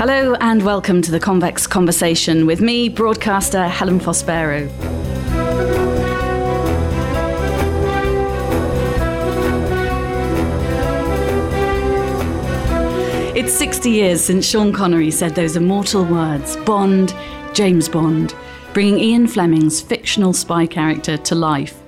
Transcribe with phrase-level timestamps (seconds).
[0.00, 4.66] Hello and welcome to the Convex Conversation with me, broadcaster Helen Fospero.
[13.36, 17.14] It's 60 years since Sean Connery said those immortal words Bond,
[17.52, 18.34] James Bond,
[18.72, 21.79] bringing Ian Fleming's fictional spy character to life.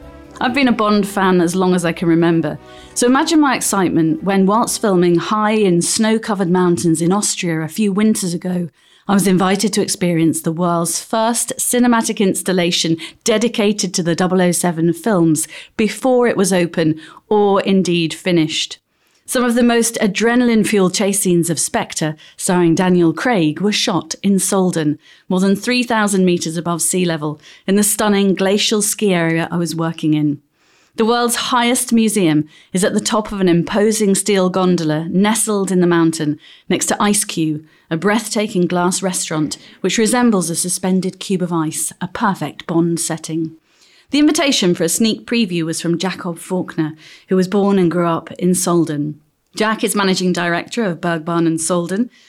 [0.42, 2.58] I've been a Bond fan as long as I can remember,
[2.94, 7.68] so imagine my excitement when, whilst filming high in snow covered mountains in Austria a
[7.68, 8.68] few winters ago,
[9.06, 15.46] I was invited to experience the world's first cinematic installation dedicated to the 007 films
[15.76, 18.81] before it was open or indeed finished.
[19.24, 24.16] Some of the most adrenaline fueled chase scenes of Spectre, starring Daniel Craig, were shot
[24.22, 24.98] in Sölden,
[25.28, 29.76] more than 3,000 metres above sea level, in the stunning glacial ski area I was
[29.76, 30.42] working in.
[30.96, 35.80] The world's highest museum is at the top of an imposing steel gondola nestled in
[35.80, 41.42] the mountain next to Ice Q, a breathtaking glass restaurant which resembles a suspended cube
[41.42, 43.56] of ice, a perfect Bond setting.
[44.12, 46.94] The invitation for a sneak preview was from Jakob Falkner,
[47.28, 49.14] who was born and grew up in Sölden.
[49.56, 51.58] Jack is managing director of Bergbahnen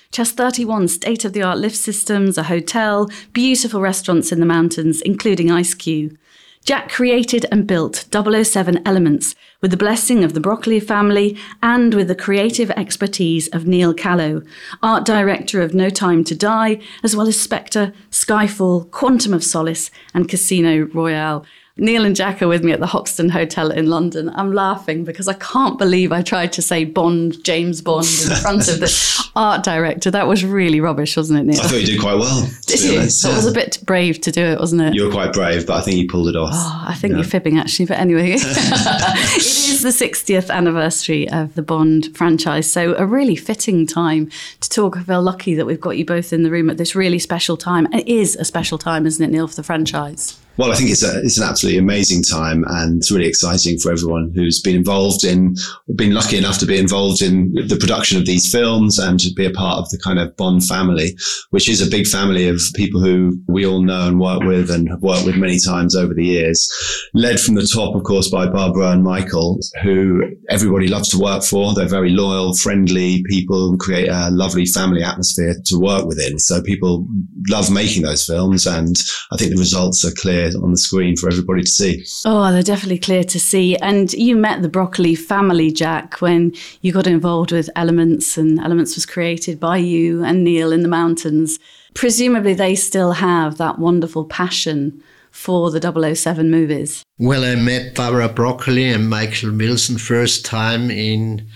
[0.08, 4.46] which has 31 state of the art lift systems, a hotel, beautiful restaurants in the
[4.46, 6.18] mountains, including Ice Q.
[6.64, 12.08] Jack created and built 007 Elements with the blessing of the Broccoli family and with
[12.08, 14.42] the creative expertise of Neal Callow,
[14.82, 19.92] art director of No Time to Die, as well as Spectre, Skyfall, Quantum of Solace,
[20.14, 21.46] and Casino Royale.
[21.76, 24.30] Neal and Jack are with me at the Hoxton Hotel in London.
[24.36, 28.68] I'm laughing because I can't believe I tried to say Bond, James Bond, in front
[28.68, 30.12] of the art director.
[30.12, 31.60] That was really rubbish, wasn't it, Neal?
[31.60, 32.48] I thought you did quite well.
[32.68, 33.00] Did you?
[33.00, 33.32] Honest, yeah.
[33.32, 34.94] It was a bit brave to do it, wasn't it?
[34.94, 36.52] You were quite brave, but I think you pulled it off.
[36.54, 37.18] Oh, I think yeah.
[37.18, 37.88] you're fibbing, actually.
[37.88, 42.72] But anyway, it is the 60th anniversary of the Bond franchise.
[42.72, 44.30] So a really fitting time
[44.62, 44.96] to talk.
[44.96, 47.58] I feel lucky that we've got you both in the room at this really special
[47.58, 47.92] time.
[47.92, 50.40] It is a special time, isn't it, Neal, for the franchise?
[50.56, 53.92] Well, I think it's a, it's an absolutely amazing time and it's really exciting for
[53.92, 55.56] everyone who's been involved in,
[55.96, 59.48] been lucky enough to be involved in the production of these films and to be
[59.48, 61.18] a part of the kind of Bond family,
[61.50, 64.88] which is a big family of people who we all know and work with and
[64.90, 66.72] have worked with many times over the years.
[67.16, 71.44] Led from the top, of course, by Barbara and Michael, who everybody loves to work
[71.44, 71.74] for.
[71.74, 76.38] They're very loyal, friendly people and create a lovely family atmosphere to work within.
[76.38, 77.08] So people
[77.50, 78.96] love making those films and
[79.32, 82.06] I think the results are clear on the screen for everybody to see.
[82.26, 83.76] Oh, they're definitely clear to see.
[83.78, 88.96] And you met the Broccoli family, Jack, when you got involved with Elements, and Elements
[88.96, 91.60] was created by you and Neal in the mountains.
[91.94, 97.04] Presumably, they still have that wonderful passion for the 007 movies.
[97.18, 101.48] Well, I met Barbara Broccoli and Michael Wilson first time in,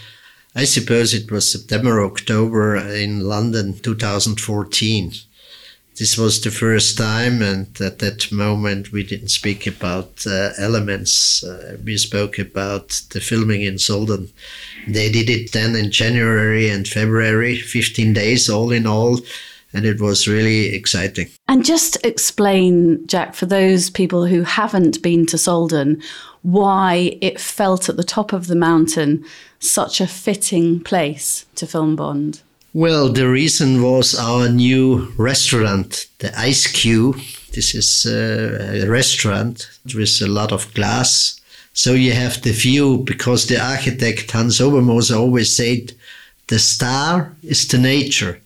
[0.55, 5.11] I suppose it was September, October in London, 2014
[5.97, 11.43] this was the first time, and at that moment we didn't speak about uh, elements.
[11.43, 14.29] Uh, we spoke about the filming in Sölden.
[14.87, 19.19] They did it then in January and February, 15 days all in all,
[19.73, 21.29] and it was really exciting.
[21.47, 26.03] And just explain, Jack, for those people who haven't been to Sölden,
[26.43, 29.25] why it felt at the top of the mountain
[29.59, 32.41] such a fitting place to film Bond.
[32.77, 37.15] Well, the reason was our new restaurant, the Ice Q.
[37.53, 41.41] This is uh, a restaurant with a lot of glass.
[41.73, 45.93] So you have the view because the architect Hans Obermoser always said
[46.49, 48.39] the star is the nature.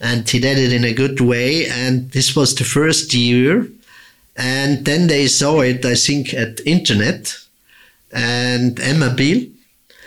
[0.00, 1.66] And he did it in a good way.
[1.66, 3.68] And this was the first year.
[4.34, 7.36] And then they saw it, I think, at internet.
[8.12, 9.46] And Emma Beale,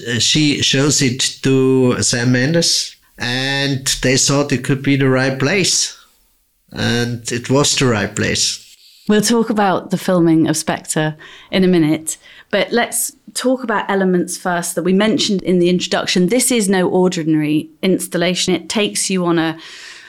[0.10, 5.40] uh, she shows it to Sam Mendes and they thought it could be the right
[5.40, 5.98] place.
[6.72, 8.76] And it was the right place.
[9.08, 11.16] We'll talk about the filming of Spectre
[11.52, 12.18] in a minute,
[12.50, 16.28] but let's talk about elements first that we mentioned in the introduction.
[16.28, 18.54] This is no ordinary installation.
[18.54, 19.60] It takes you on a,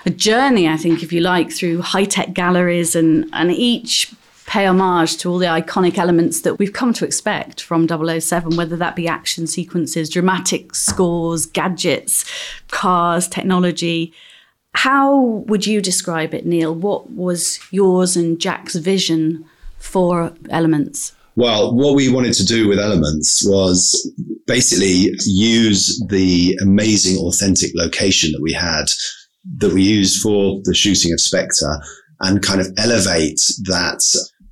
[0.07, 4.15] a journey, I think, if you like, through high tech galleries, and, and each
[4.47, 8.77] pay homage to all the iconic elements that we've come to expect from 007, whether
[8.77, 12.25] that be action sequences, dramatic scores, gadgets,
[12.69, 14.13] cars, technology.
[14.75, 15.17] How
[15.47, 16.75] would you describe it, Neal?
[16.75, 19.45] What was yours and Jack's vision
[19.79, 21.13] for elements?
[21.35, 24.13] Well, what we wanted to do with Elements was
[24.47, 28.85] basically use the amazing, authentic location that we had,
[29.59, 31.81] that we used for the shooting of Spectre,
[32.23, 34.01] and kind of elevate that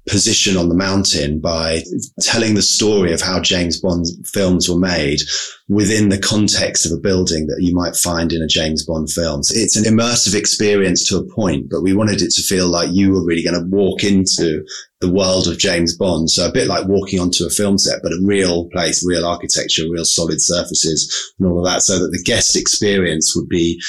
[0.08, 1.82] position on the mountain by
[2.20, 5.20] telling the story of how James Bond films were made
[5.68, 9.42] within the context of a building that you might find in a James Bond film.
[9.42, 12.88] So it's an immersive experience to a point, but we wanted it to feel like
[12.90, 14.64] you were really going to walk into
[15.00, 16.30] the world of James Bond.
[16.30, 19.84] So a bit like walking onto a film set, but a real place, real architecture,
[19.90, 23.80] real solid surfaces and all of that so that the guest experience would be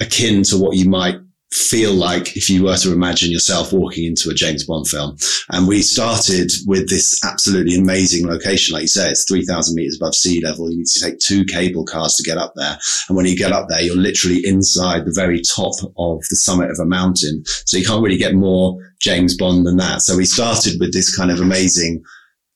[0.00, 1.16] akin to what you might
[1.52, 5.16] feel like if you were to imagine yourself walking into a James Bond film.
[5.50, 8.72] And we started with this absolutely amazing location.
[8.72, 10.70] Like you say, it's 3000 meters above sea level.
[10.70, 12.78] You need to take two cable cars to get up there.
[13.08, 16.70] And when you get up there, you're literally inside the very top of the summit
[16.70, 17.42] of a mountain.
[17.66, 20.02] So you can't really get more James Bond than that.
[20.02, 22.02] So we started with this kind of amazing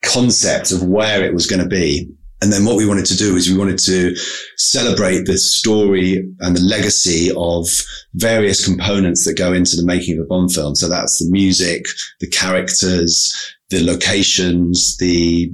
[0.04, 2.08] concept of where it was going to be.
[2.42, 4.14] And then what we wanted to do is we wanted to
[4.56, 7.66] celebrate the story and the legacy of
[8.14, 10.74] various components that go into the making of a Bond film.
[10.74, 11.86] So that's the music,
[12.20, 13.32] the characters,
[13.70, 15.50] the locations, the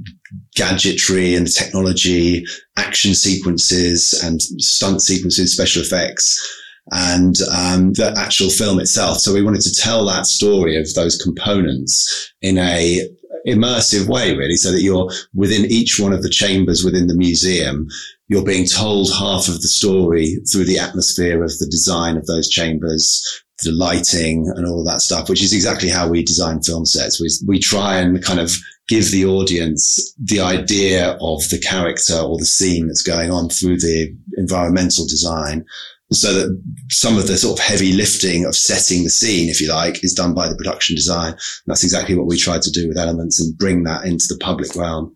[0.55, 2.43] gadgetry and the technology,
[2.77, 6.39] action sequences and stunt sequences, special effects
[6.91, 9.17] and um, the actual film itself.
[9.19, 13.07] So we wanted to tell that story of those components in a
[13.47, 17.87] immersive way, really, so that you're within each one of the chambers within the museum.
[18.27, 22.49] You're being told half of the story through the atmosphere of the design of those
[22.49, 23.23] chambers,
[23.63, 27.21] the lighting and all that stuff, which is exactly how we design film sets.
[27.21, 28.51] We, we try and kind of
[28.87, 33.77] give the audience the idea of the character or the scene that's going on through
[33.77, 35.65] the environmental design
[36.11, 39.69] so that some of the sort of heavy lifting of setting the scene, if you
[39.69, 41.31] like, is done by the production design.
[41.31, 44.37] And that's exactly what we tried to do with Elements and bring that into the
[44.37, 45.15] public realm.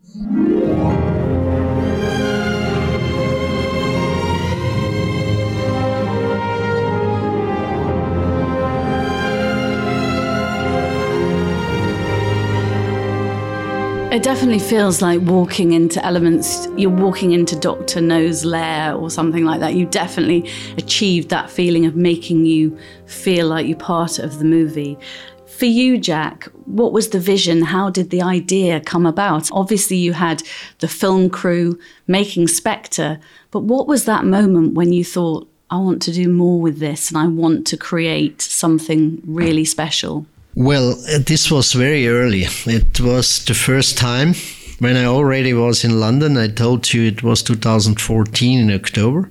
[14.16, 16.68] It definitely feels like walking into elements.
[16.74, 18.00] You're walking into Dr.
[18.00, 19.74] No's lair or something like that.
[19.74, 24.96] You definitely achieved that feeling of making you feel like you're part of the movie.
[25.44, 27.60] For you, Jack, what was the vision?
[27.60, 29.50] How did the idea come about?
[29.52, 30.42] Obviously, you had
[30.78, 33.20] the film crew making Spectre,
[33.50, 37.10] but what was that moment when you thought, I want to do more with this
[37.10, 40.24] and I want to create something really special?
[40.58, 42.46] Well, uh, this was very early.
[42.64, 44.32] It was the first time
[44.78, 46.38] when I already was in London.
[46.38, 49.30] I told you it was 2014 in October.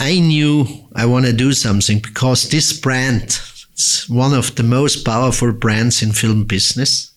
[0.00, 0.66] I knew
[0.96, 3.40] I want to do something because this brand
[3.76, 7.09] is one of the most powerful brands in film business.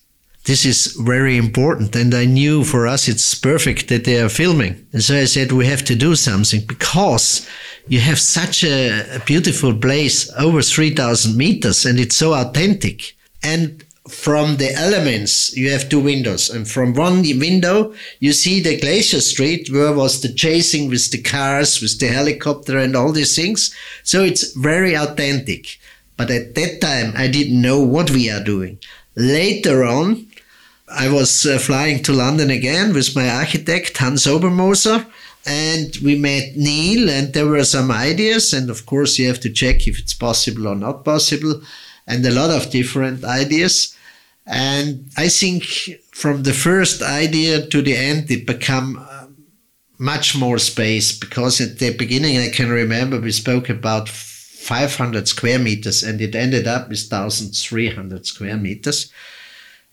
[0.45, 1.95] This is very important.
[1.95, 4.85] And I knew for us it's perfect that they are filming.
[4.91, 7.47] And so I said, we have to do something because
[7.87, 13.15] you have such a, a beautiful place over 3000 meters and it's so authentic.
[13.41, 16.49] And from the elements, you have two windows.
[16.49, 21.21] And from one window, you see the Glacier Street, where was the chasing with the
[21.21, 23.73] cars, with the helicopter and all these things.
[24.03, 25.79] So it's very authentic.
[26.17, 28.77] But at that time, I didn't know what we are doing.
[29.15, 30.27] Later on,
[30.95, 35.05] I was uh, flying to London again with my architect, Hans Obermoser,
[35.45, 38.53] and we met Neal, and there were some ideas.
[38.53, 41.61] And of course, you have to check if it's possible or not possible,
[42.05, 43.97] and a lot of different ideas.
[44.45, 45.63] And I think
[46.11, 49.27] from the first idea to the end, it became uh,
[49.97, 55.59] much more space because at the beginning, I can remember we spoke about 500 square
[55.59, 59.11] meters and it ended up with 1,300 square meters.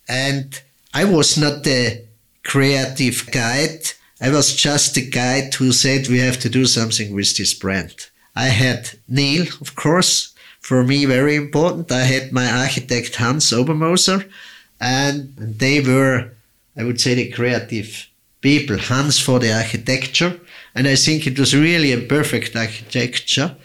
[0.09, 0.61] And
[0.92, 2.04] I was not the
[2.42, 7.37] creative guide I was just the guy who said we have to do something with
[7.37, 8.11] this brand.
[8.37, 11.90] I had Neal, of course, for me very important.
[11.90, 14.30] I had my architect Hans Obermoser,
[14.78, 16.32] and they were,
[16.76, 18.09] I would say, the creative
[18.42, 18.76] people.
[18.76, 20.38] Hans for the architecture,
[20.75, 23.56] and I think it was really a perfect architecture.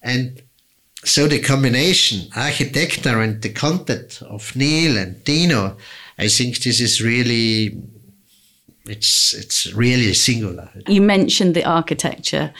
[0.00, 0.42] And
[1.04, 5.76] so the combination, architecture and the content of Neal and Dino,
[6.18, 7.82] I think this is really
[8.86, 10.70] it's it's really singular.
[10.86, 12.52] You mentioned the architecture.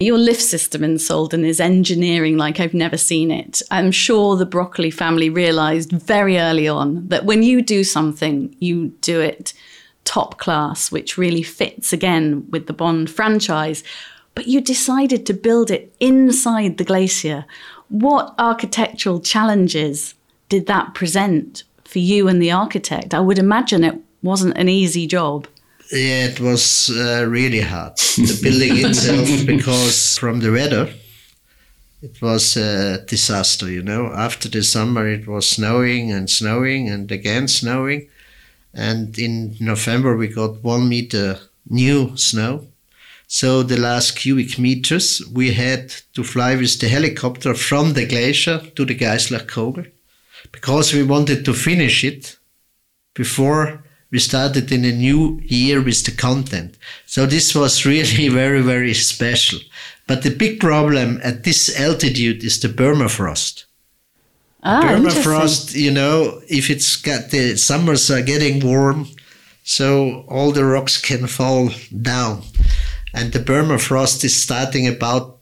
[0.00, 3.62] Your lift system in Sölden is engineering like I've never seen it.
[3.70, 8.88] I'm sure the Broccoli family realized very early on that when you do something, you
[9.00, 9.54] do it
[10.04, 13.84] top class, which really fits again with the Bond franchise.
[14.34, 17.46] But you decided to build it inside the glacier.
[17.88, 20.14] What architectural challenges
[20.48, 21.62] did that present
[21.94, 23.14] for you and the architect?
[23.14, 25.46] I would imagine it wasn't an easy job.
[25.92, 30.92] Yeah, it was uh, really hard, the building itself, because from the weather,
[32.02, 34.12] it was a disaster, you know.
[34.12, 38.08] After the summer, it was snowing and snowing and again snowing.
[38.74, 41.38] And in November, we got one meter
[41.70, 42.66] new snow.
[43.28, 48.58] So the last cubic meters, we had to fly with the helicopter from the glacier
[48.74, 49.46] to the Geisler
[50.54, 52.38] because we wanted to finish it
[53.14, 56.78] before we started in a new year with the content.
[57.06, 59.58] So this was really very, very special.
[60.06, 63.64] But the big problem at this altitude is the permafrost.
[64.62, 69.08] Ah, permafrost, you know, if it's got the summers are getting warm,
[69.64, 71.70] so all the rocks can fall
[72.00, 72.42] down.
[73.12, 75.38] And the permafrost is starting about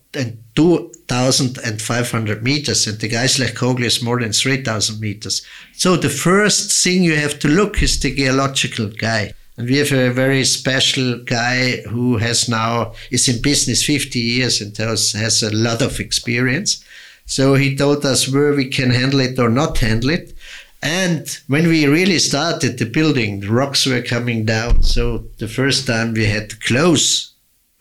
[1.07, 5.45] 2,500 meters, and the Gaislachkogl is more than 3,000 meters.
[5.73, 9.33] So the first thing you have to look is the geological guy.
[9.57, 14.61] And we have a very special guy who has now is in business 50 years
[14.61, 16.83] and has, has a lot of experience.
[17.25, 20.35] So he told us where we can handle it or not handle it.
[20.81, 24.83] And when we really started the building, the rocks were coming down.
[24.83, 27.32] So the first time we had to close.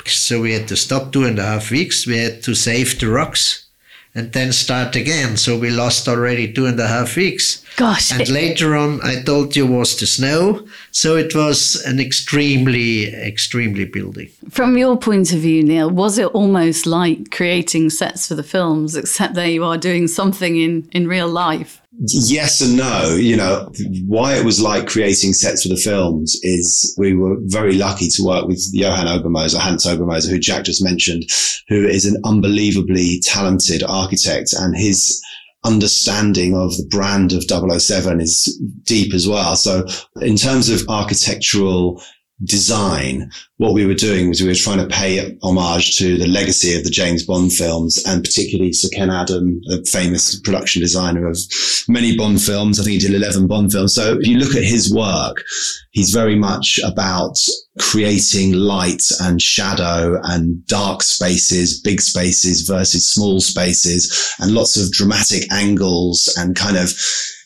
[0.09, 2.07] So we had to stop two and a half weeks.
[2.07, 3.67] We had to save the rocks
[4.15, 5.37] and then start again.
[5.37, 7.65] So we lost already two and a half weeks.
[7.77, 8.13] Gosh.
[8.13, 10.67] And later on, I told you was the snow.
[10.91, 14.29] So it was an extremely, extremely building.
[14.51, 18.97] From your point of view, Neal, was it almost like creating sets for the films,
[18.97, 21.82] except there you are doing something in, in real life?
[21.99, 23.15] Yes and no.
[23.15, 23.71] You know,
[24.07, 28.25] why it was like creating sets for the films is we were very lucky to
[28.25, 31.25] work with Johann Obermoser, Hans Obermoser, who Jack just mentioned,
[31.69, 35.21] who is an unbelievably talented architect and his
[35.65, 39.55] understanding of the brand of 007 is deep as well.
[39.55, 39.85] So
[40.21, 42.03] in terms of architectural
[42.45, 46.77] design, what we were doing was we were trying to pay homage to the legacy
[46.77, 51.39] of the James Bond films and particularly Sir Ken Adam, the famous production designer of
[51.89, 52.81] many Bond films.
[52.81, 53.95] I think he did 11 Bond films.
[53.95, 55.43] So if you look at his work,
[55.91, 57.39] he's very much about
[57.79, 64.93] creating light and shadow and dark spaces, big spaces versus small spaces and lots of
[64.93, 66.93] dramatic angles and kind of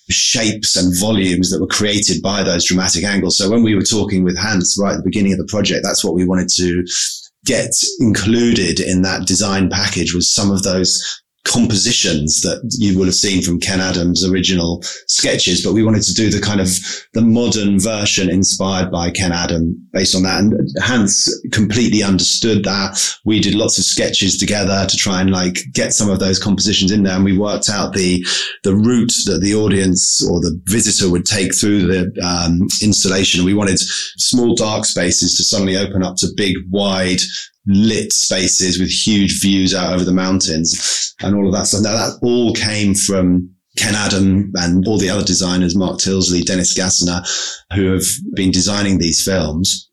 [0.09, 3.37] shapes and volumes that were created by those dramatic angles.
[3.37, 6.05] So when we were talking with Hans right at the beginning of the project, that's
[6.05, 6.85] what we wanted to
[7.45, 13.15] get included in that design package was some of those compositions that you will have
[13.15, 16.69] seen from Ken Adams' original sketches, but we wanted to do the kind of
[17.15, 20.41] the modern version inspired by Ken Adam based on that.
[20.41, 23.17] And Hans completely understood that.
[23.25, 26.91] We did lots of sketches together to try and like get some of those compositions
[26.91, 27.15] in there.
[27.15, 28.25] And we worked out the,
[28.65, 33.45] the route that the audience or the visitor would take through the um, installation.
[33.45, 37.21] We wanted small dark spaces to suddenly open up to big, wide,
[37.67, 41.83] lit spaces with huge views out over the mountains and all of that stuff.
[41.83, 46.79] Now that all came from Ken Adam and all the other designers, Mark Tildesley, Dennis
[46.79, 47.27] Gassner,
[47.75, 48.05] who have
[48.35, 49.91] been designing these films.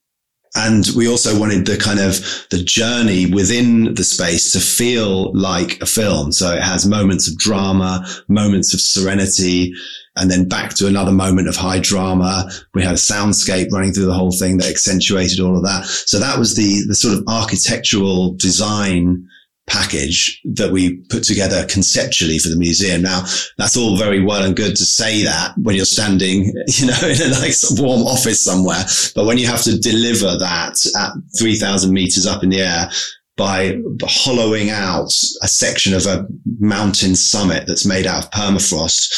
[0.56, 5.82] And we also wanted the kind of the journey within the space to feel like
[5.82, 6.32] a film.
[6.32, 9.74] So it has moments of drama, moments of serenity,
[10.16, 12.50] and then back to another moment of high drama.
[12.74, 15.86] We had a soundscape running through the whole thing that accentuated all of that.
[15.86, 19.28] So that was the, the sort of architectural design
[19.66, 23.02] package that we put together conceptually for the museum.
[23.02, 23.24] Now,
[23.58, 27.22] that's all very well and good to say that when you're standing, you know, in
[27.22, 28.84] a nice warm office somewhere.
[29.16, 32.90] But when you have to deliver that at 3000 meters up in the air,
[33.36, 36.28] by hollowing out a section of a
[36.60, 39.12] mountain summit that's made out of permafrost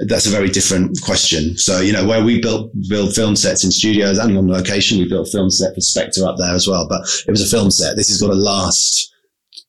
[0.00, 1.56] that's a very different question.
[1.56, 5.08] So, you know, where we built build film sets in studios and on location, we
[5.08, 6.86] built film set for Spectre up there as well.
[6.88, 7.96] But it was a film set.
[7.96, 9.12] This has got to last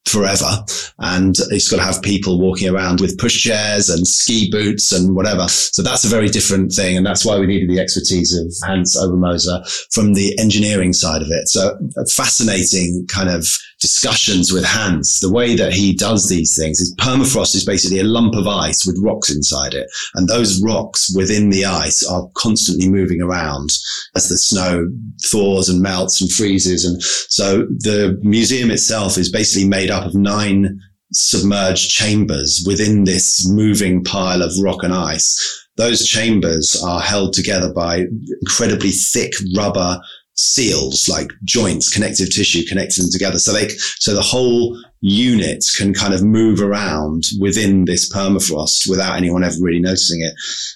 [0.07, 0.63] forever.
[0.99, 5.47] And it's got to have people walking around with pushchairs and ski boots and whatever.
[5.47, 6.97] So that's a very different thing.
[6.97, 11.29] And that's why we needed the expertise of Hans Obermoser from the engineering side of
[11.29, 11.47] it.
[11.47, 11.77] So
[12.15, 13.47] fascinating kind of
[13.79, 15.19] discussions with Hans.
[15.19, 18.85] The way that he does these things is permafrost is basically a lump of ice
[18.85, 19.87] with rocks inside it.
[20.15, 23.69] And those rocks within the ice are constantly moving around
[24.15, 24.87] as the snow
[25.25, 26.85] thaws and melts and freezes.
[26.85, 30.79] And so the museum itself is basically made up of nine
[31.13, 35.65] submerged chambers within this moving pile of rock and ice.
[35.77, 38.05] Those chambers are held together by
[38.41, 39.99] incredibly thick rubber
[40.37, 43.39] seals, like joints, connective tissue connecting them together.
[43.39, 43.67] So they,
[43.99, 49.55] so the whole unit can kind of move around within this permafrost without anyone ever
[49.59, 50.33] really noticing it.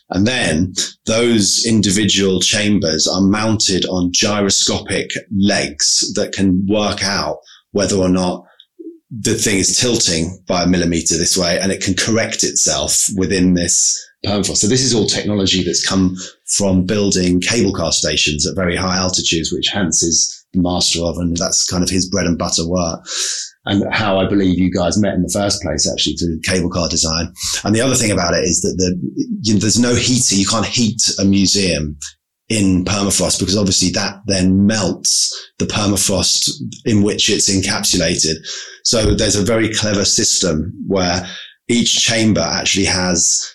[0.10, 0.74] And then
[1.06, 7.38] those individual chambers are mounted on gyroscopic legs that can work out
[7.72, 8.46] whether or not
[9.12, 13.53] the thing is tilting by a millimeter this way and it can correct itself within
[13.53, 14.58] this permafrost.
[14.58, 16.15] So this is all technology that's come
[16.58, 21.17] from building cable car stations at very high altitudes, which Hans is the master of,
[21.17, 23.05] and that's kind of his bread and butter work.
[23.65, 26.89] And how I believe you guys met in the first place, actually, through cable car
[26.89, 27.31] design.
[27.63, 29.00] And the other thing about it is that the,
[29.43, 30.36] you know, there's no heater.
[30.36, 31.98] You can't heat a museum
[32.50, 36.50] in permafrost because obviously that then melts the permafrost
[36.86, 38.36] in which it's encapsulated.
[38.84, 41.25] So there's a very clever system where
[41.70, 43.48] each chamber actually has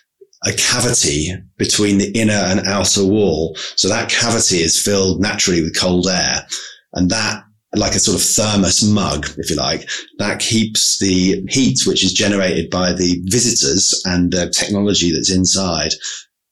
[0.46, 3.56] a cavity between the inner and outer wall.
[3.76, 6.46] So that cavity is filled naturally with cold air
[6.94, 7.42] and that
[7.74, 9.88] like a sort of thermos mug, if you like,
[10.18, 15.92] that keeps the heat, which is generated by the visitors and the technology that's inside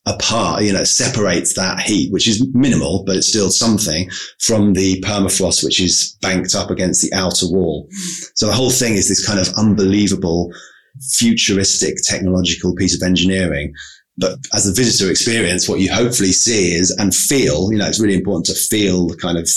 [0.07, 4.11] apart, you know, separates that heat, which is minimal, but it's still something
[4.41, 7.89] from the permafrost, which is banked up against the outer wall.
[8.35, 10.53] So the whole thing is this kind of unbelievable
[11.01, 13.73] futuristic technological piece of engineering.
[14.17, 18.01] But as a visitor experience, what you hopefully see is and feel, you know, it's
[18.01, 19.49] really important to feel the kind of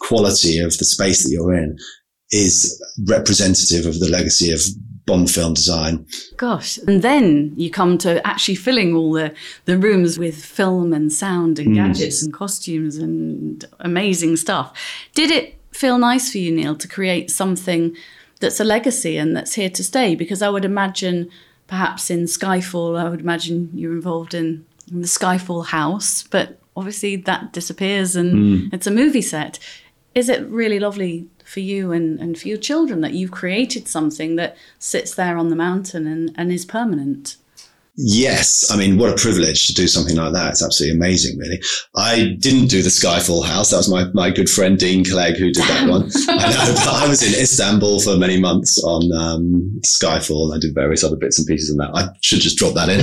[0.00, 1.76] quality of the space that you're in
[2.30, 4.60] is representative of the legacy of
[5.06, 6.06] Bond film design.
[6.38, 6.78] Gosh.
[6.78, 9.34] And then you come to actually filling all the,
[9.66, 11.74] the rooms with film and sound and mm.
[11.74, 14.72] gadgets and costumes and amazing stuff.
[15.14, 17.94] Did it feel nice for you, Neal, to create something
[18.44, 20.14] that's a legacy and that's here to stay?
[20.14, 21.30] Because I would imagine
[21.66, 27.16] perhaps in Skyfall, I would imagine you're involved in, in the Skyfall house, but obviously
[27.16, 28.72] that disappears and mm.
[28.72, 29.58] it's a movie set.
[30.14, 34.36] Is it really lovely for you and, and for your children that you've created something
[34.36, 37.36] that sits there on the mountain and, and is permanent.
[37.96, 40.50] Yes, I mean, what a privilege to do something like that.
[40.50, 41.62] It's absolutely amazing, really.
[41.94, 43.70] I didn't do the Skyfall House.
[43.70, 46.10] That was my, my good friend Dean Clegg who did that one.
[46.28, 50.54] I know, but I was in Istanbul for many months on um, Skyfall.
[50.54, 51.96] I did various other bits and pieces on that.
[51.96, 52.98] I should just drop that in.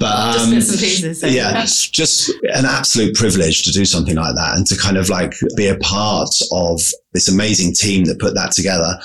[0.00, 1.22] But um, just pieces.
[1.22, 5.34] Yeah, just an absolute privilege to do something like that and to kind of like
[5.56, 6.80] be a part of
[7.12, 8.98] this amazing team that put that together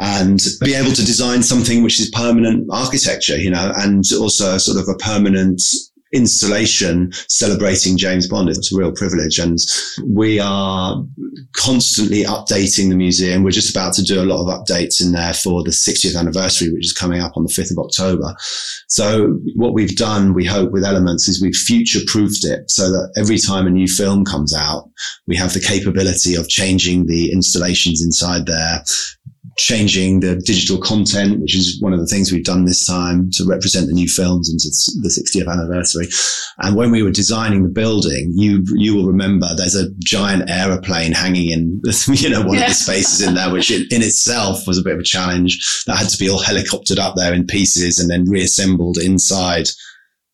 [0.00, 4.78] and be able to design something which is permanent architecture, you know, and also sort
[4.78, 5.62] of a permanent
[6.12, 8.48] installation celebrating James Bond.
[8.48, 9.38] It's a real privilege.
[9.38, 9.58] And
[10.04, 11.04] we are
[11.54, 13.44] constantly updating the museum.
[13.44, 16.72] We're just about to do a lot of updates in there for the 60th anniversary,
[16.72, 18.34] which is coming up on the 5th of October.
[18.88, 23.12] So what we've done, we hope with Elements is we've future proofed it so that
[23.16, 24.90] every time a new film comes out,
[25.28, 28.82] we have the capability of changing the installations inside there,
[29.56, 33.44] changing the digital content, which is one of the things we've done this time to
[33.46, 34.60] represent the new films and
[35.02, 36.08] the 60th anniversary.
[36.58, 41.12] And when we were designing the building, you you will remember there's a giant aeroplane
[41.12, 42.64] hanging in you know one yeah.
[42.64, 45.58] of the spaces in there, which in, in itself was a bit of a challenge.
[45.86, 49.66] That had to be all helicoptered up there in pieces and then reassembled inside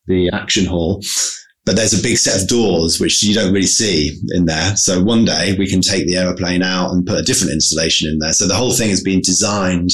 [0.07, 1.01] the action hall
[1.67, 4.77] but there's a big set of doors which you don't really see in there.
[4.77, 8.19] So one day we can take the aeroplane out and put a different installation in
[8.19, 8.31] there.
[8.31, 9.91] So the whole thing has been designed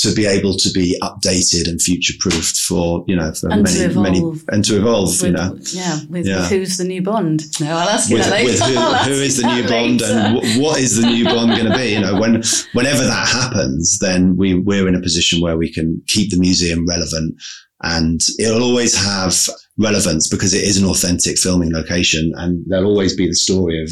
[0.00, 3.94] to be able to be updated and future proofed for you know for and many
[3.94, 6.46] many and to evolve with, you know yeah with yeah.
[6.48, 9.40] who's the new Bond no I'll ask you with, that later with who, who is
[9.40, 10.12] the new Bond later.
[10.12, 12.42] and w- what is the new Bond going to be you know when
[12.74, 16.86] whenever that happens then we we're in a position where we can keep the museum
[16.86, 17.34] relevant
[17.82, 19.34] and it'll always have
[19.78, 23.90] relevance because it is an authentic filming location and there'll always be the story of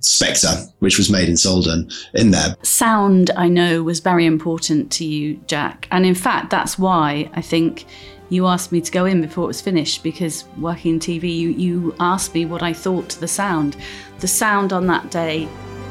[0.00, 2.56] Spectre, which was made in Sölden, in there.
[2.62, 5.88] Sound, I know, was very important to you, Jack.
[5.90, 7.86] And in fact, that's why I think
[8.28, 11.50] you asked me to go in before it was finished because working in TV, you,
[11.50, 13.76] you asked me what I thought to the sound.
[14.18, 15.48] The sound on that day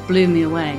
[0.08, 0.78] blew me away.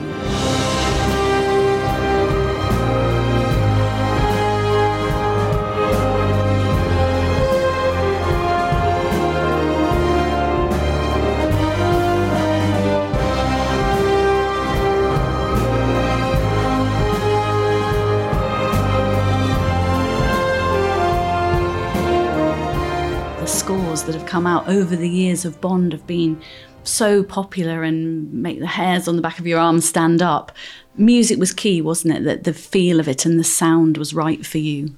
[24.27, 26.41] Come out over the years of Bond have been
[26.85, 30.53] so popular and make the hairs on the back of your arm stand up.
[30.97, 32.25] Music was key, wasn't it?
[32.25, 34.95] That the feel of it and the sound was right for you.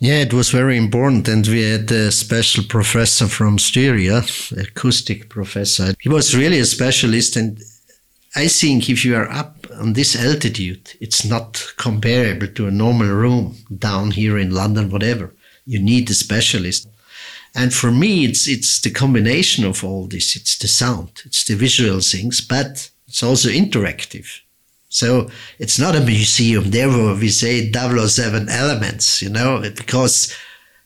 [0.00, 1.28] Yeah, it was very important.
[1.28, 4.22] And we had a special professor from Styria,
[4.56, 5.94] acoustic professor.
[6.00, 7.36] He was really a specialist.
[7.36, 7.60] And
[8.36, 13.08] I think if you are up on this altitude, it's not comparable to a normal
[13.08, 15.34] room down here in London, whatever.
[15.66, 16.88] You need a specialist.
[17.54, 20.36] And for me, it's it's the combination of all this.
[20.36, 24.40] It's the sound, it's the visual things, but it's also interactive.
[24.90, 26.70] So it's not a museum.
[26.70, 30.34] Therefore, we say 007 elements, you know, because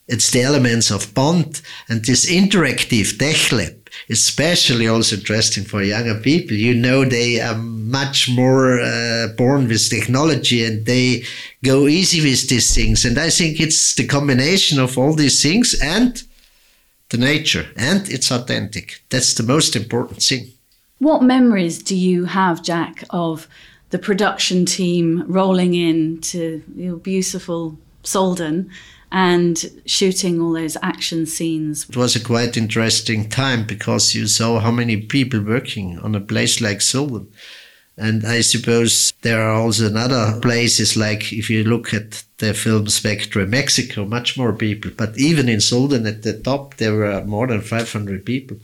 [0.09, 3.21] it's the elements of Bond and this interactive
[3.53, 6.57] lab especially also interesting for younger people.
[6.57, 11.25] You know, they are much more uh, born with technology and they
[11.63, 13.05] go easy with these things.
[13.05, 16.23] And I think it's the combination of all these things and
[17.13, 19.05] the nature and it's authentic.
[19.11, 20.51] That's the most important thing.
[20.99, 23.47] What memories do you have, Jack, of
[23.91, 28.71] the production team rolling in to your beautiful Sölden
[29.13, 31.87] and shooting all those action scenes.
[31.89, 36.21] It was a quite interesting time because you saw how many people working on a
[36.21, 37.27] place like Sölden.
[37.97, 42.89] And I suppose there are also other places like if you look at the film
[42.89, 44.91] Spectre Mexico, much more people.
[44.97, 48.57] But even in Sölden at the top, there were more than 500 people.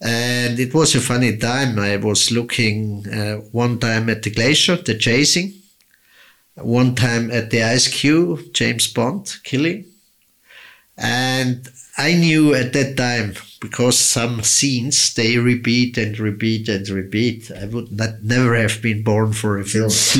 [0.00, 1.78] And it was a funny time.
[1.78, 5.52] I was looking uh, one time at the glacier, the chasing,
[6.54, 9.84] one time at the Ice Q, James Bond killing.
[10.96, 17.50] And I knew at that time, because some scenes they repeat and repeat and repeat,
[17.50, 19.86] I would not never have been born for a film.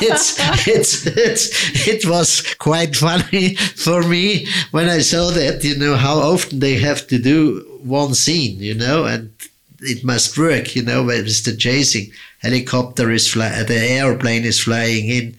[0.00, 0.36] it's,
[0.68, 6.18] it's, it's, it was quite funny for me when I saw that, you know, how
[6.18, 9.32] often they have to do one scene, you know, and
[9.80, 14.60] it must work, you know, with the chasing helicopter is flying, uh, the airplane is
[14.60, 15.36] flying in,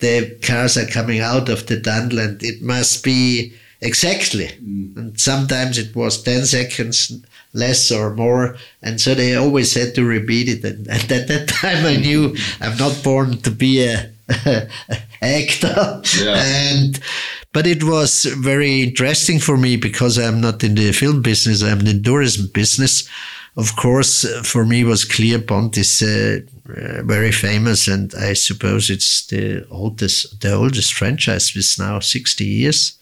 [0.00, 4.48] the cars are coming out of the tunnel, and it must be exactly.
[4.48, 4.96] Mm.
[4.96, 7.12] And sometimes it was 10 seconds
[7.52, 8.56] less or more.
[8.82, 10.64] And so they always had to repeat it.
[10.64, 14.10] And, and at that time, I knew I'm not born to be a,
[15.22, 16.02] actor.
[16.18, 16.42] Yeah.
[16.44, 17.00] And
[17.52, 21.62] but it was very interesting for me because I'm not in the film business.
[21.62, 23.08] I'm in the tourism business
[23.58, 26.38] of course, for me was clear Bond is uh,
[26.68, 32.44] uh, very famous, and I suppose it's the oldest, the oldest franchise with now 60
[32.44, 32.96] years.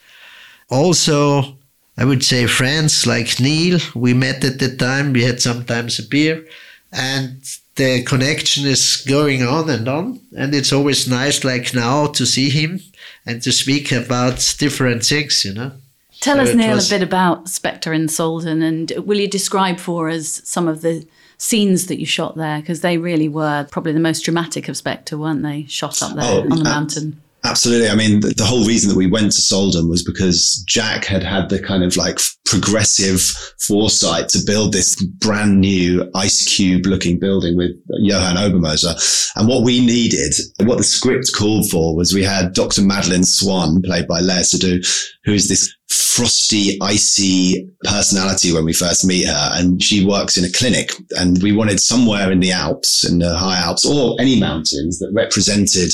[0.70, 1.56] Also,
[1.96, 6.02] I would say friends like Neal, we met at the time, we had sometimes a
[6.02, 6.46] beer,
[6.92, 7.42] and
[7.76, 10.20] the connection is going on and on.
[10.36, 12.80] And it's always nice, like now, to see him
[13.24, 15.72] and to speak about different things, you know.
[16.20, 16.90] Tell so us, Neal, was...
[16.90, 21.06] a bit about Spectre in Sölden, and will you describe for us some of the
[21.38, 22.60] scenes that you shot there?
[22.60, 25.66] Because they really were probably the most dramatic of Spectre, weren't they?
[25.66, 27.20] Shot up there oh, on the uh, mountain.
[27.44, 27.88] Absolutely.
[27.88, 31.22] I mean, the, the, whole reason that we went to Sölden was because Jack had
[31.22, 33.20] had the kind of like progressive
[33.60, 37.70] foresight to build this brand new ice cube looking building with
[38.00, 38.96] Johann Obermoser.
[39.36, 42.82] And what we needed, what the script called for was we had Dr.
[42.82, 49.06] Madeleine Swann, played by Léa Seydoux, who is this frosty, icy personality when we first
[49.06, 49.50] meet her.
[49.52, 50.92] And she works in a clinic.
[51.18, 55.10] And we wanted somewhere in the Alps, in the high Alps, or any mountains that
[55.12, 55.92] represented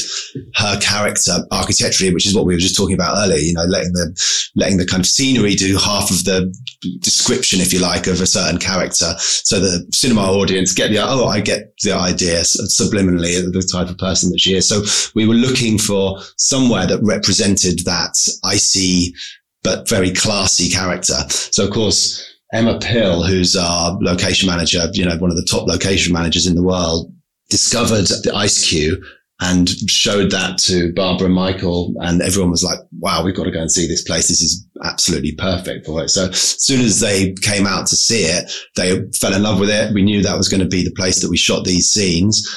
[0.56, 3.92] her character architecturally, which is what we were just talking about earlier, you know, letting
[3.92, 6.52] the, letting the kind of scenery do half of the
[7.00, 9.14] description, if you like, of a certain character.
[9.18, 13.88] So the cinema audience get the, oh, I get the idea subliminally, of the type
[13.88, 14.68] of person that she is.
[14.68, 14.82] So
[15.14, 19.14] we were looking for somewhere that represented that icy,
[19.62, 21.14] but very classy character.
[21.28, 22.22] So of course,
[22.52, 26.54] Emma Pill, who's our location manager, you know, one of the top location managers in
[26.54, 27.12] the world,
[27.48, 29.02] discovered the Ice Q
[29.40, 33.50] and showed that to Barbara and Michael, and everyone was like, "Wow, we've got to
[33.50, 34.28] go and see this place.
[34.28, 38.22] This is absolutely perfect for it." So as soon as they came out to see
[38.22, 39.92] it, they fell in love with it.
[39.92, 42.48] We knew that was going to be the place that we shot these scenes.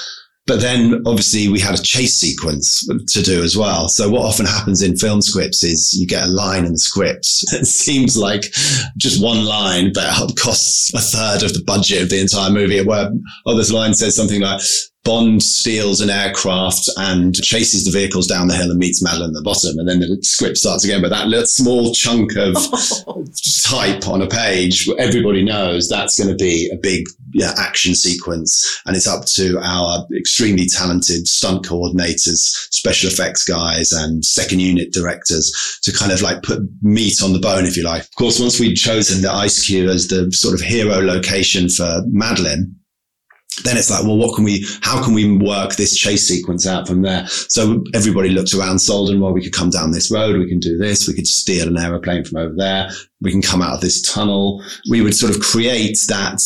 [0.48, 3.88] But then obviously we had a chase sequence to do as well.
[3.88, 7.44] So what often happens in film scripts is you get a line in the scripts.
[7.56, 8.54] It seems like
[8.98, 13.10] just one line, but costs a third of the budget of the entire movie where,
[13.46, 14.62] oh, this line says something like,
[15.06, 19.34] Bond steals an aircraft and chases the vehicles down the hill and meets Madeleine at
[19.36, 19.78] the bottom.
[19.78, 21.00] And then the script starts again.
[21.00, 22.56] But that little small chunk of
[23.64, 28.82] type on a page, everybody knows that's going to be a big yeah, action sequence.
[28.86, 34.94] And it's up to our extremely talented stunt coordinators, special effects guys, and second unit
[34.94, 38.04] directors to kind of like put meat on the bone, if you like.
[38.04, 42.04] Of course, once we'd chosen the Ice Q as the sort of hero location for
[42.08, 42.75] Madeleine,
[43.64, 46.88] then it's like, well, what can we, how can we work this chase sequence out
[46.88, 47.26] from there?
[47.28, 50.38] So everybody looked around Sölden, well, we could come down this road.
[50.38, 51.08] We can do this.
[51.08, 52.90] We could steal an aeroplane from over there.
[53.22, 54.64] We can come out of this tunnel.
[54.90, 56.40] We would sort of create that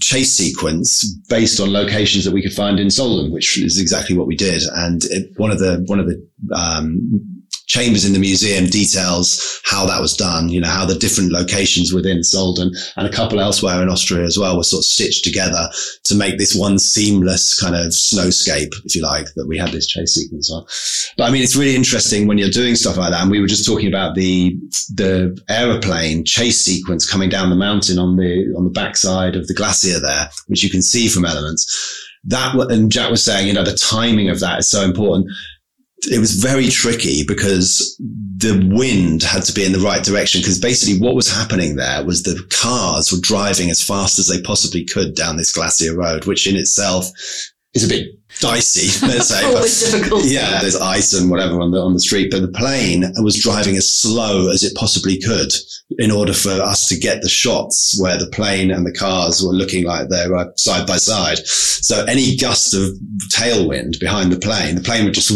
[0.00, 4.26] chase sequence based on locations that we could find in Sölden, which is exactly what
[4.26, 4.62] we did.
[4.74, 7.31] And it, one of the, one of the, um,
[7.72, 11.90] chambers in the museum details how that was done, you know, how the different locations
[11.90, 15.70] within Sölden and a couple elsewhere in Austria as well were sort of stitched together
[16.04, 19.86] to make this one seamless kind of snowscape, if you like, that we had this
[19.86, 20.66] chase sequence on.
[21.16, 23.22] But I mean, it's really interesting when you're doing stuff like that.
[23.22, 24.54] And we were just talking about the,
[24.94, 29.54] the aeroplane chase sequence coming down the mountain on the, on the backside of the
[29.54, 31.64] glacier there, which you can see from elements
[32.24, 35.26] that and Jack was saying, you know, the timing of that is so important
[36.10, 40.40] it was very tricky because the wind had to be in the right direction.
[40.40, 44.40] Because basically, what was happening there was the cars were driving as fast as they
[44.42, 47.06] possibly could down this glacier road, which in itself
[47.74, 48.08] is a bit
[48.40, 49.44] dicey, let's say.
[49.44, 50.24] Always difficult.
[50.24, 53.76] Yeah, there's ice and whatever on the on the street, but the plane was driving
[53.76, 55.52] as slow as it possibly could
[55.98, 59.52] in order for us to get the shots where the plane and the cars were
[59.52, 61.38] looking like they were side by side.
[61.46, 62.94] So any gust of
[63.30, 65.30] tailwind behind the plane, the plane would just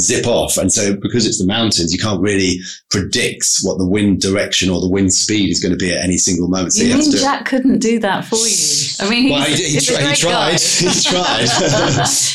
[0.00, 0.56] zip off.
[0.56, 2.58] And so because it's the mountains, you can't really
[2.90, 6.16] predict what the wind direction or the wind speed is going to be at any
[6.16, 6.72] single moment.
[6.72, 8.88] So you, you mean Jack couldn't do that for you?
[9.00, 10.60] I mean, well, he, he, he tried.
[10.60, 11.48] he tried.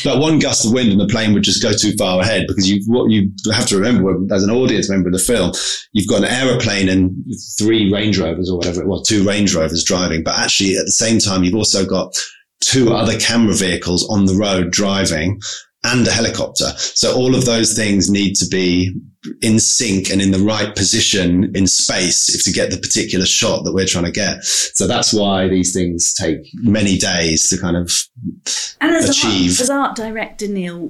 [0.04, 2.70] but one gust of wind and the plane would just go too far ahead because
[2.70, 5.52] you what you have to remember as an audience member of the film,
[5.92, 7.14] you've got an aeroplane and
[7.58, 10.92] three Range Rovers or whatever it was, two Range Rovers driving, but actually at the
[10.92, 12.16] same time you've also got
[12.60, 15.40] two other camera vehicles on the road driving
[15.84, 16.72] and a helicopter.
[16.76, 18.94] So all of those things need to be
[19.40, 23.64] in sync and in the right position in space if to get the particular shot
[23.64, 24.44] that we're trying to get.
[24.44, 27.90] So that's why these things take many days to kind of
[28.80, 29.52] and as achieve.
[29.52, 30.88] Art, as art director, Neal,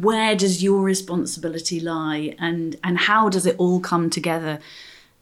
[0.00, 4.58] where does your responsibility lie and, and how does it all come together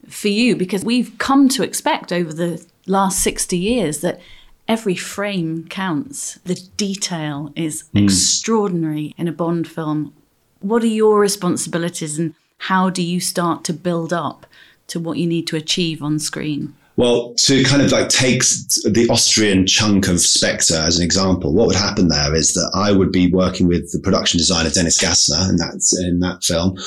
[0.07, 0.55] for you?
[0.55, 4.19] Because we've come to expect over the last 60 years that
[4.67, 6.35] every frame counts.
[6.45, 8.03] The detail is mm.
[8.03, 10.13] extraordinary in a Bond film.
[10.59, 14.45] What are your responsibilities and how do you start to build up
[14.87, 16.75] to what you need to achieve on screen?
[16.97, 21.67] Well, to kind of like take the Austrian chunk of Spectre as an example, what
[21.67, 25.49] would happen there is that I would be working with the production designer Dennis Gassner
[25.49, 26.77] in that in that film,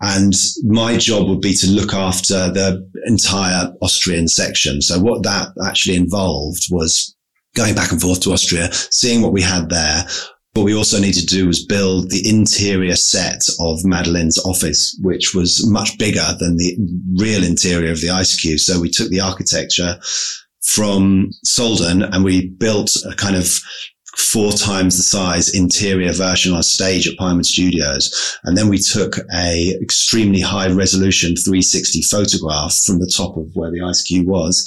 [0.00, 0.32] and
[0.64, 4.80] my job would be to look after the entire Austrian section.
[4.80, 7.14] So what that actually involved was
[7.56, 10.04] going back and forth to Austria, seeing what we had there.
[10.54, 15.34] What we also needed to do was build the interior set of Madeleine's office, which
[15.34, 16.76] was much bigger than the
[17.16, 18.58] real interior of the Ice Q.
[18.58, 19.98] So we took the architecture
[20.62, 23.48] from Sölden and we built a kind of
[24.18, 28.38] four times the size interior version on stage at Pinewood Studios.
[28.44, 33.70] And then we took a extremely high resolution 360 photograph from the top of where
[33.70, 34.66] the ice cube was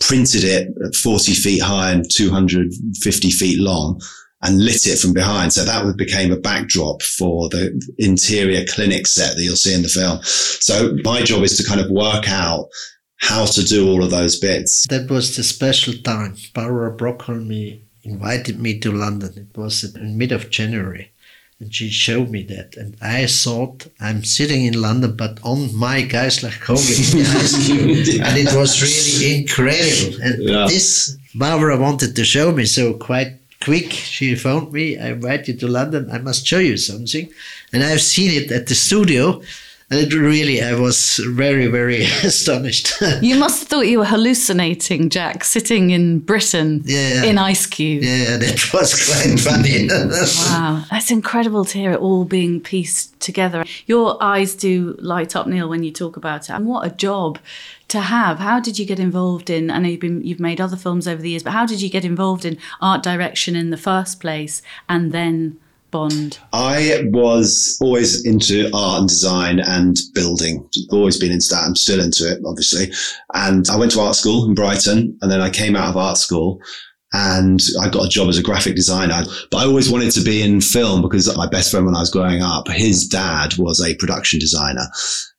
[0.00, 4.00] printed it at 40 feet high and 250 feet long
[4.42, 5.52] and lit it from behind.
[5.52, 9.88] So that became a backdrop for the interior clinic set that you'll see in the
[9.88, 10.18] film.
[10.22, 12.68] So my job is to kind of work out
[13.20, 14.86] how to do all of those bits.
[14.88, 16.36] That was the special time.
[16.52, 19.48] Barbara Broccoli invited me to London.
[19.50, 21.10] It was in mid of January
[21.60, 22.76] and she showed me that.
[22.76, 26.84] And i thought i'm sitting in london but on my Gaislachkogl.
[28.26, 30.22] And it was really incredible.
[30.22, 30.66] And yeah.
[30.66, 35.54] this barbara wanted to show me so quite quick she phoned me i invite you
[35.54, 36.10] to london.
[36.10, 37.28] I must show you something.
[37.72, 39.42] And i've seen it at the studio
[39.90, 42.94] and it really, I was very, very astonished.
[43.20, 48.00] you must have thought you were hallucinating, Jack, sitting in Britain yeah, in Ice Q.
[48.00, 49.88] Yeah, that was quite funny.
[50.50, 53.64] wow, that's incredible to hear it all being pieced together.
[53.86, 56.52] Your eyes do light up, Neal, when you talk about it.
[56.52, 57.38] And what a job
[57.88, 58.38] to have.
[58.38, 59.70] How did you get involved in?
[59.70, 61.90] I know you've been you've made other films over the years, but how did you
[61.90, 65.58] get involved in art direction in the first place, and then
[65.94, 66.40] Bond?
[66.52, 70.68] I was always into art and design and building.
[70.90, 71.62] Always been into that.
[71.64, 72.92] I'm still into it, obviously.
[73.32, 76.18] And I went to art school in Brighton and then I came out of art
[76.18, 76.60] school
[77.14, 79.22] and I got a job as a graphic designer.
[79.52, 82.10] But I always wanted to be in film because my best friend when I was
[82.10, 84.82] growing up, his dad was a production designer.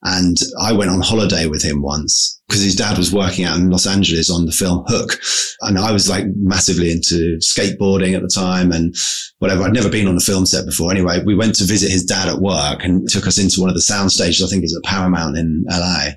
[0.04, 3.70] And I went on holiday with him once because his dad was working out in
[3.70, 5.20] Los Angeles on the film Hook.
[5.62, 8.96] And I was like massively into skateboarding at the time and
[9.40, 9.64] whatever.
[9.64, 10.92] I'd never been on a film set before.
[10.92, 13.76] Anyway, we went to visit his dad at work and took us into one of
[13.76, 14.46] the sound stages.
[14.46, 16.12] I think it's at Paramount in LA.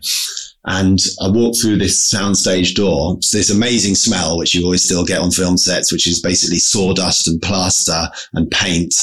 [0.64, 3.14] And I walked through this soundstage door.
[3.18, 6.59] It's this amazing smell, which you always still get on film sets, which is basically
[6.59, 8.94] sawdust and plaster and paint.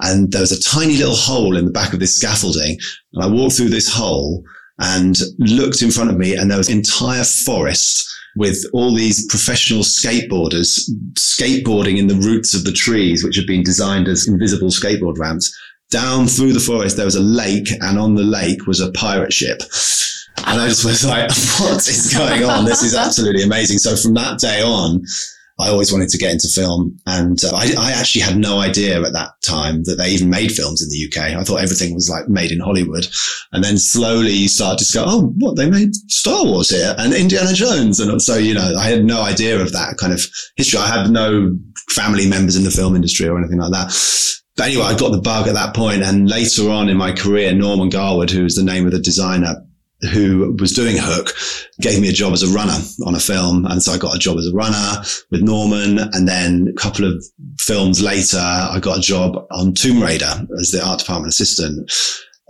[0.00, 2.78] And there was a tiny little hole in the back of this scaffolding.
[3.14, 4.44] And I walked through this hole
[4.78, 9.26] and looked in front of me and there was an entire forest with all these
[9.26, 10.80] professional skateboarders
[11.18, 15.54] skateboarding in the roots of the trees, which had been designed as invisible skateboard ramps
[15.92, 19.32] down through the forest, there was a lake, and on the lake was a pirate
[19.32, 19.62] ship.
[20.38, 21.28] And I just was like,
[21.60, 22.64] what is going on?
[22.64, 23.78] This is absolutely amazing.
[23.78, 25.02] So from that day on,
[25.60, 26.98] I always wanted to get into film.
[27.06, 30.50] And uh, I, I, actually had no idea at that time that they even made
[30.50, 31.38] films in the UK.
[31.38, 33.06] I thought everything was like made in Hollywood.
[33.52, 35.56] And then slowly you start to go, oh, what?
[35.56, 38.00] They made Star Wars here and Indiana Jones.
[38.00, 40.22] And so, you know, I had no idea of that kind of
[40.56, 40.80] history.
[40.80, 41.56] I had no
[41.90, 43.92] family members in the film industry or anything like that.
[44.56, 46.02] But anyway, I got the bug at that point.
[46.02, 49.56] And later on in my career, Norman Garwood, who was the name of the designer,
[50.10, 51.34] who was doing Hook
[51.80, 53.66] gave me a job as a runner on a film.
[53.66, 55.98] And so I got a job as a runner with Norman.
[56.12, 57.24] And then a couple of
[57.60, 61.90] films later, I got a job on Tomb Raider as the art department assistant.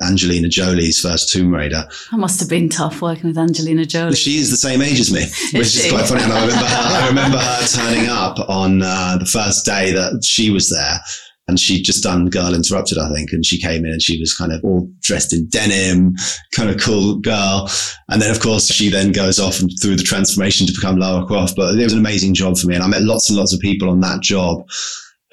[0.03, 1.85] Angelina Jolie's first Tomb Raider.
[2.11, 4.17] That must have been tough working with Angelina Jolie.
[4.17, 5.21] She is the same age as me,
[5.53, 6.23] which is, is quite funny.
[6.23, 10.25] And I remember her, I remember her turning up on uh, the first day that
[10.25, 10.99] she was there
[11.53, 13.31] and she'd just done Girl Interrupted, I think.
[13.31, 16.15] And she came in and she was kind of all dressed in denim,
[16.57, 17.69] kind of cool girl.
[18.09, 21.27] And then, of course, she then goes off and through the transformation to become Lara
[21.27, 21.57] Croft.
[21.57, 22.75] But it was an amazing job for me.
[22.75, 24.65] And I met lots and lots of people on that job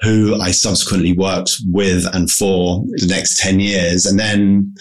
[0.02, 4.04] who I subsequently worked with and for the next 10 years.
[4.04, 4.74] And then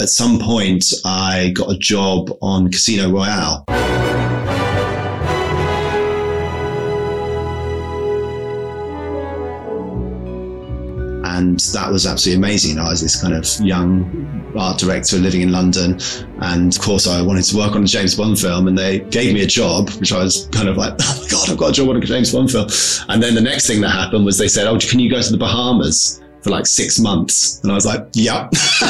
[0.00, 4.15] at some point, I got a job on Casino Royale.
[11.36, 12.78] And that was absolutely amazing.
[12.78, 15.98] I was this kind of young art director living in London,
[16.40, 19.34] and of course, I wanted to work on a James Bond film, and they gave
[19.34, 21.72] me a job, which I was kind of like, oh my god, I've got a
[21.72, 22.68] job on a James Bond film.
[23.08, 25.30] And then the next thing that happened was they said, oh, can you go to
[25.30, 26.22] the Bahamas?
[26.42, 27.60] for like six months.
[27.62, 28.52] And I was like, yep.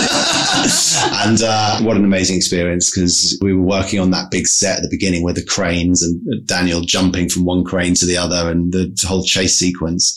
[1.24, 4.82] and uh, what an amazing experience because we were working on that big set at
[4.82, 8.74] the beginning with the cranes and Daniel jumping from one crane to the other and
[8.74, 10.12] the whole chase sequence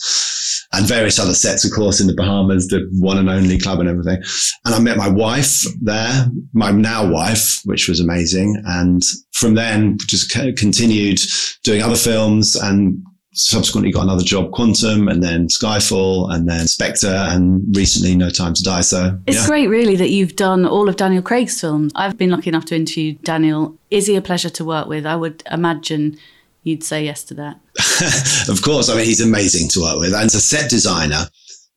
[0.72, 3.88] and various other sets, of course, in the Bahamas, the one and only club and
[3.88, 4.22] everything.
[4.64, 8.62] And I met my wife there, my now wife, which was amazing.
[8.66, 9.02] And
[9.32, 11.18] from then just continued
[11.64, 13.02] doing other films and
[13.32, 18.54] subsequently got another job, Quantum, and then Skyfall, and then Spectre, and recently No Time
[18.54, 18.80] to Die.
[18.80, 19.46] So it's yeah.
[19.46, 21.92] great, really, that you've done all of Daniel Craig's films.
[21.94, 23.76] I've been lucky enough to interview Daniel.
[23.90, 25.06] Is he a pleasure to work with?
[25.06, 26.18] I would imagine
[26.62, 27.60] you'd say yes to that.
[28.48, 28.88] of course.
[28.88, 30.14] I mean, he's amazing to work with.
[30.14, 31.26] And as a set designer,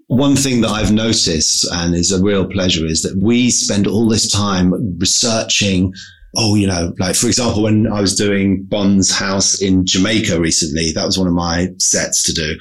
[0.08, 4.08] one thing that I've noticed and is a real pleasure is that we spend all
[4.10, 5.94] this time researching
[6.36, 10.92] oh, you know, like for example, when I was doing Bond's house in Jamaica recently,
[10.92, 12.58] that was one of my sets to do.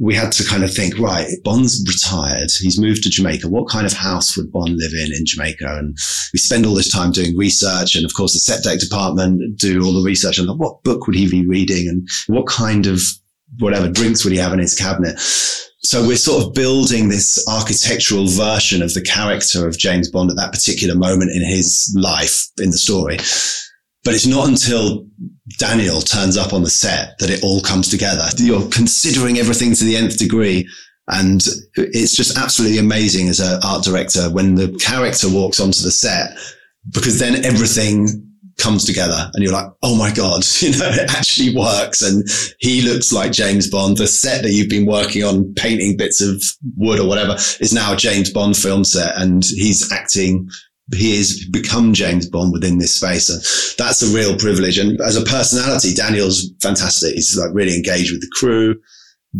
[0.00, 2.50] We had to kind of think, right, Bond's retired.
[2.58, 3.48] He's moved to Jamaica.
[3.48, 5.66] What kind of house would Bond live in in Jamaica?
[5.78, 5.96] And
[6.32, 7.94] we spend all this time doing research.
[7.94, 11.16] And of course, the set deck department do all the research on what book would
[11.16, 13.02] he be reading and what kind of
[13.58, 15.18] whatever drinks would he have in his cabinet.
[15.82, 20.36] So we're sort of building this architectural version of the character of James Bond at
[20.36, 23.16] that particular moment in his life in the story.
[24.10, 25.06] But it's not until
[25.58, 28.24] Daniel turns up on the set that it all comes together.
[28.38, 30.68] You're considering everything to the nth degree.
[31.06, 31.40] And
[31.76, 36.36] it's just absolutely amazing as an art director when the character walks onto the set,
[36.92, 38.08] because then everything
[38.58, 42.02] comes together and you're like, oh my God, you know, it actually works.
[42.02, 43.96] And he looks like James Bond.
[43.96, 46.42] The set that you've been working on, painting bits of
[46.76, 49.16] wood or whatever, is now a James Bond film set.
[49.16, 50.48] And he's acting
[50.94, 53.28] he has become James Bond within this space.
[53.28, 53.40] And
[53.78, 54.78] that's a real privilege.
[54.78, 57.14] And as a personality, Daniel's fantastic.
[57.14, 58.74] He's like really engaged with the crew,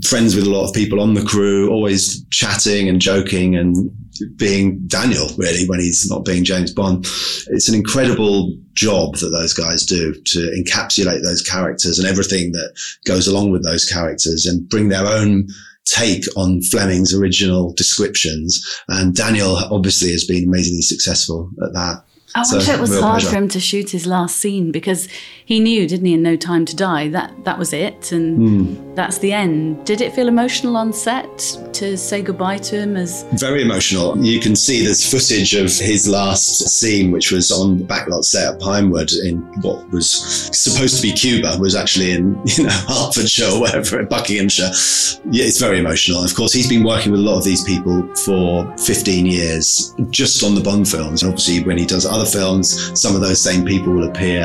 [0.04, 3.90] friends with a lot of people on the crew, always chatting and joking and
[4.36, 7.06] being Daniel, really, when he's not being James Bond.
[7.48, 12.78] It's an incredible job that those guys do to encapsulate those characters and everything that
[13.06, 15.48] goes along with those characters and bring their own
[15.84, 18.62] take on Fleming's original descriptions.
[18.88, 22.04] And Daniel obviously has been amazingly successful at that.
[22.34, 23.28] I so, it was hard pleasure.
[23.28, 25.08] for him to shoot his last scene because
[25.50, 28.94] he knew, didn't he, in No Time to Die, that that was it and mm.
[28.94, 29.84] that's the end.
[29.84, 31.38] Did it feel emotional on set
[31.72, 34.16] to say goodbye to him as Very emotional.
[34.22, 38.54] You can see there's footage of his last scene which was on the backlot set
[38.54, 40.08] at Pinewood in what was
[40.56, 44.70] supposed to be Cuba, was actually in, you know, Hertfordshire or whatever, Buckinghamshire.
[45.30, 46.22] Yeah, it's very emotional.
[46.22, 50.44] Of course, he's been working with a lot of these people for 15 years just
[50.44, 51.24] on the Bond films.
[51.24, 54.44] And obviously when he does other other films, some of those same people will appear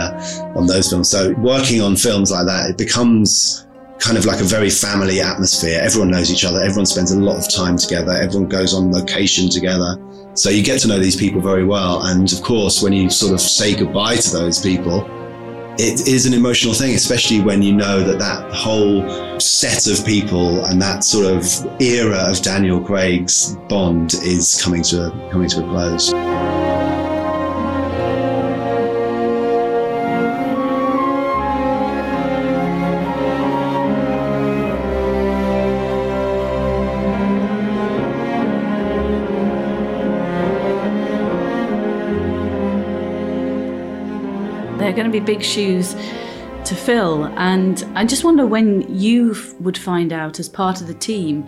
[0.56, 0.95] on those films.
[1.04, 3.68] So working on films like that, it becomes
[4.00, 5.80] kind of like a very family atmosphere.
[5.82, 6.60] Everyone knows each other.
[6.62, 8.12] Everyone spends a lot of time together.
[8.12, 9.98] Everyone goes on location together.
[10.34, 12.04] So you get to know these people very well.
[12.04, 15.10] And of course, when you sort of say goodbye to those people,
[15.78, 20.64] it is an emotional thing, especially when you know that that whole set of people
[20.66, 25.60] and that sort of era of Daniel Craig's Bond is coming to a, coming to
[25.60, 26.14] a close.
[45.20, 45.94] Be big shoes
[46.66, 47.26] to fill.
[47.38, 51.48] And I just wonder when you would find out, as part of the team,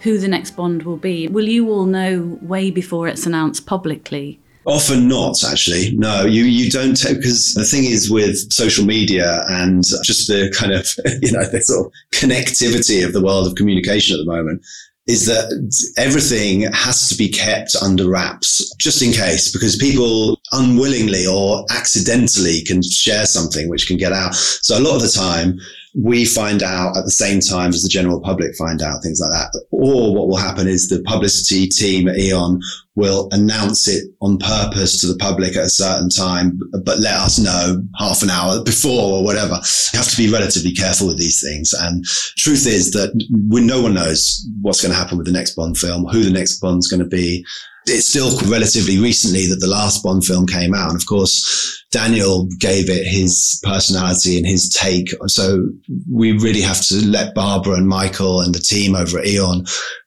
[0.00, 1.26] who the next Bond will be.
[1.26, 4.38] Will you all know way before it's announced publicly?
[4.66, 5.96] Often not, actually.
[5.96, 10.72] No, you, you don't, because the thing is with social media and just the kind
[10.72, 10.86] of,
[11.22, 14.64] you know, the sort of connectivity of the world of communication at the moment,
[15.08, 15.48] is that
[15.96, 22.62] everything has to be kept under wraps just in case, because people unwillingly or accidentally
[22.62, 24.34] can share something which can get out.
[24.34, 25.58] So a lot of the time,
[26.00, 29.30] we find out at the same time as the general public find out things like
[29.30, 29.66] that.
[29.72, 32.60] Or what will happen is the publicity team at Eon
[32.94, 37.38] will announce it on purpose to the public at a certain time, but let us
[37.38, 39.54] know half an hour before or whatever.
[39.92, 41.72] You have to be relatively careful with these things.
[41.72, 42.04] And
[42.36, 43.10] truth is that
[43.48, 46.30] when no one knows what's going to happen with the next Bond film, who the
[46.30, 47.44] next Bond's going to be.
[47.86, 50.90] It's still relatively recently that the last Bond film came out.
[50.90, 55.08] And of course, Daniel gave it his personality and his take.
[55.26, 55.68] So
[56.12, 59.64] we really have to let Barbara and Michael and the team over at Eon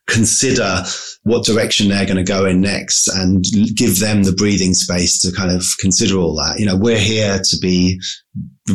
[0.08, 0.84] consider
[1.24, 5.32] what direction they're going to go in next and give them the breathing space to
[5.32, 6.60] kind of consider all that.
[6.60, 8.00] You know, we're here to be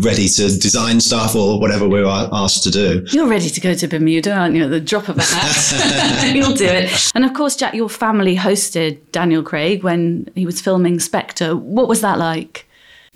[0.01, 3.05] ready to design stuff or whatever we're asked to do.
[3.11, 4.65] You're ready to go to Bermuda, aren't you?
[4.65, 7.13] At the drop of a hat, you'll do it.
[7.15, 11.57] And of course, Jack, your family hosted Daniel Craig when he was filming Spectre.
[11.57, 12.66] What was that like?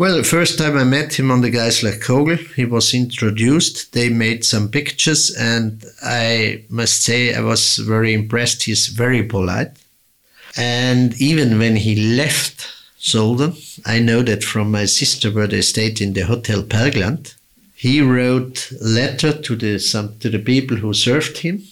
[0.01, 3.93] Well, the first time I met him on the Gaislachkogl, he was introduced.
[3.93, 8.63] They made some pictures, and I must say I was very impressed.
[8.63, 9.73] He's very polite.
[10.57, 12.67] And even when he left
[12.99, 13.53] Sölden,
[13.85, 17.35] I know that from my sister where they stayed in the Hotel Bergland,
[17.75, 21.63] he wrote letter to the some to the people who served him,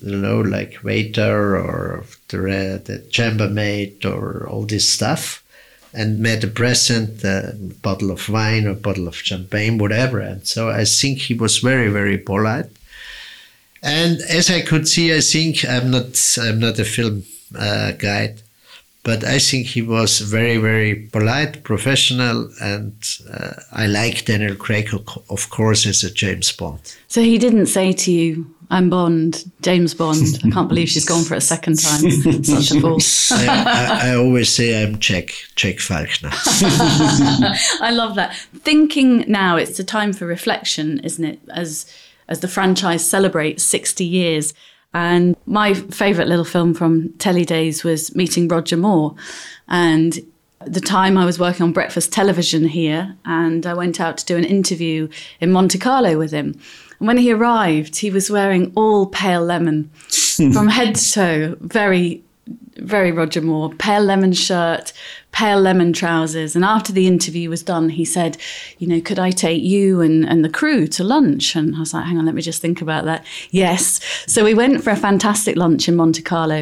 [0.00, 5.42] you know, like waiter or the, the chambermaid or all this stuff
[5.92, 10.20] and made a present, a bottle of wine or a bottle of champagne, whatever.
[10.20, 12.66] And so I think he was very, very polite.
[13.82, 17.24] And as I could see, I think I'm not I'm not a film
[17.58, 18.42] uh, guide,
[19.02, 22.92] but I think he was very, very polite, professional, and
[23.32, 24.90] uh, I like Daniel Craig,
[25.30, 26.96] of course, as a James Bond.
[27.08, 30.38] So he didn't say to you, I'm Bond, James Bond.
[30.44, 32.10] I can't believe she's gone for a second time.
[32.10, 32.98] Such a fool.
[33.32, 36.30] I, I, I, always say I'm Jack, Jack Falkner.
[37.80, 38.36] I love that.
[38.54, 41.40] Thinking now, it's a time for reflection, isn't it?
[41.52, 41.92] As
[42.28, 44.54] as the franchise celebrates 60 years.
[44.94, 49.14] And my favourite little film from telly days was meeting Roger Moore.
[49.68, 50.18] And
[50.64, 54.36] the time I was working on breakfast television here, and I went out to do
[54.36, 55.08] an interview
[55.40, 56.58] in Monte Carlo with him.
[57.00, 59.90] And when he arrived, he was wearing all pale lemon
[60.52, 62.22] from head to toe, very,
[62.76, 64.92] very Roger Moore, pale lemon shirt,
[65.32, 66.56] pale lemon trousers.
[66.56, 68.36] And after the interview was done, he said,
[68.78, 71.54] You know, could I take you and, and the crew to lunch?
[71.54, 73.24] And I was like, Hang on, let me just think about that.
[73.50, 74.00] Yes.
[74.26, 76.56] So we went for a fantastic lunch in Monte Carlo.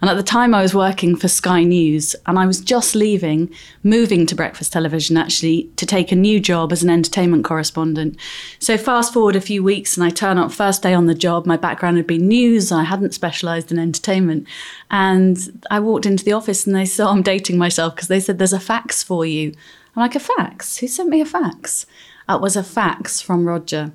[0.00, 3.50] And at the time, I was working for Sky News and I was just leaving,
[3.82, 8.16] moving to breakfast television actually, to take a new job as an entertainment correspondent.
[8.58, 11.46] So fast forward a few weeks and I turn up first day on the job.
[11.46, 14.46] My background had been news, I hadn't specialized in entertainment.
[14.90, 18.38] And I walked into the office and they saw I'm dating myself because they said,
[18.38, 19.52] There's a fax for you.
[19.94, 20.78] I'm like, A fax?
[20.78, 21.86] Who sent me a fax?
[22.28, 23.92] It was a fax from Roger,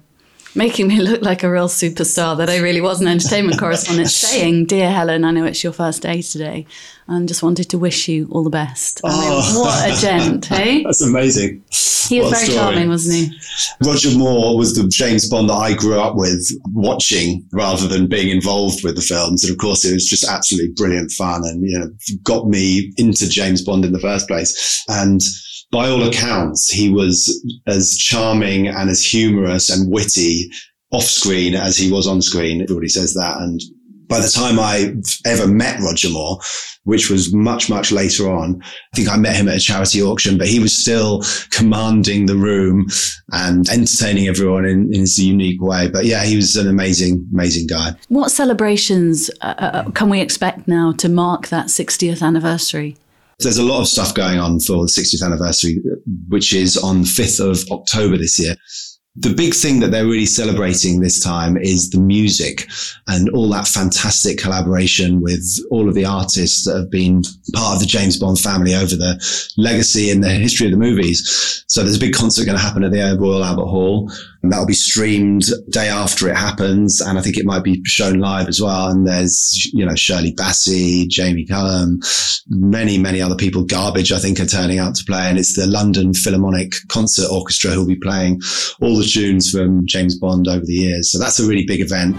[0.57, 4.65] making me look like a real superstar that I really was an entertainment correspondent, saying,
[4.65, 6.65] Dear Helen, I know it's your first day today,
[7.07, 8.99] and just wanted to wish you all the best.
[9.05, 9.59] I mean, Oh.
[9.61, 10.83] what a gent, hey?
[10.83, 11.63] That's amazing.
[12.09, 13.39] He was What very charming, wasn't he?
[13.85, 18.29] Roger Moore was the James Bond that I grew up with watching rather than being
[18.29, 19.43] involved with the films.
[19.43, 21.89] And of course, it was just absolutely brilliant fun and, you know,
[22.23, 24.83] got me into James Bond in the first place.
[24.87, 25.21] And
[25.71, 30.49] by all accounts, he was as charming and as humorous and witty
[30.91, 32.61] off screen as he was on screen.
[32.61, 33.37] Everybody says that.
[33.41, 33.61] And
[34.07, 34.93] by the time I
[35.25, 36.39] ever met Roger Moore,
[36.85, 40.37] which was much, much later on, I think I met him at a charity auction,
[40.37, 42.87] but he was still commanding the room
[43.33, 45.89] and entertaining everyone in, in his unique way.
[45.89, 47.95] But yeah, he was an amazing, amazing guy.
[48.07, 52.95] What celebrations uh, uh, can we expect now to mark that 60th anniversary?
[53.39, 55.81] There's a lot of stuff going on for the 60th anniversary,
[56.27, 58.55] which is on the 5th of October this year
[59.19, 62.67] the big thing that they're really celebrating this time is the music
[63.07, 67.23] and all that fantastic collaboration with all of the artists that have been
[67.53, 69.17] part of the James Bond family over the
[69.57, 71.63] legacy and the history of the movies.
[71.67, 74.11] So there's a big concert going to happen at the Royal Albert Hall
[74.41, 77.01] and that'll be streamed day after it happens.
[77.01, 78.87] And I think it might be shown live as well.
[78.87, 81.99] And there's, you know, Shirley Bassey, Jamie Cullum,
[82.47, 83.63] many, many other people.
[83.63, 85.29] Garbage, I think, are turning out to play.
[85.29, 88.41] And it's the London Philharmonic Concert Orchestra who'll be playing
[88.81, 91.11] all the tunes from James Bond over the years.
[91.11, 92.15] So that's a really big event.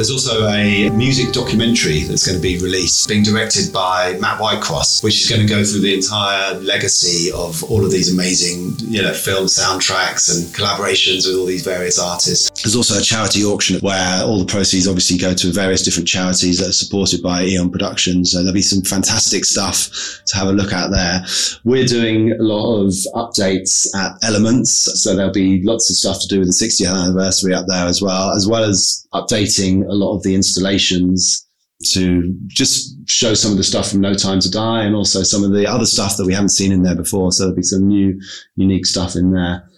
[0.00, 5.04] There's also a music documentary that's going to be released, being directed by Matt Whitecross,
[5.04, 9.02] which is going to go through the entire legacy of all of these amazing, you
[9.02, 12.49] know, film soundtracks and collaborations with all these various artists.
[12.70, 16.60] There's also a charity auction where all the proceeds obviously go to various different charities
[16.60, 18.30] that are supported by Eon Productions.
[18.30, 19.90] So there'll be some fantastic stuff
[20.26, 21.24] to have a look at there.
[21.64, 26.28] We're doing a lot of updates at Elements, so there'll be lots of stuff to
[26.28, 30.14] do with the 60th anniversary up there as well, as well as updating a lot
[30.14, 31.48] of the installations
[31.86, 35.42] to just show some of the stuff from No Time to Die and also some
[35.42, 37.32] of the other stuff that we haven't seen in there before.
[37.32, 38.20] So there'll be some new,
[38.54, 39.68] unique stuff in there.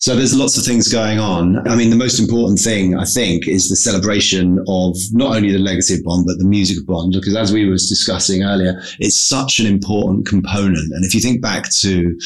[0.00, 1.68] So there's lots of things going on.
[1.68, 5.58] I mean, the most important thing, I think, is the celebration of not only the
[5.58, 9.20] legacy of Bond, but the music of Bond, because as we were discussing earlier, it's
[9.20, 10.90] such an important component.
[10.94, 12.18] And if you think back to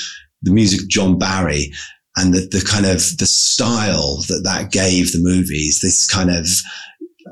[0.43, 1.73] the music of John Barry
[2.17, 6.47] and the, the kind of the style that that gave the movies, this kind of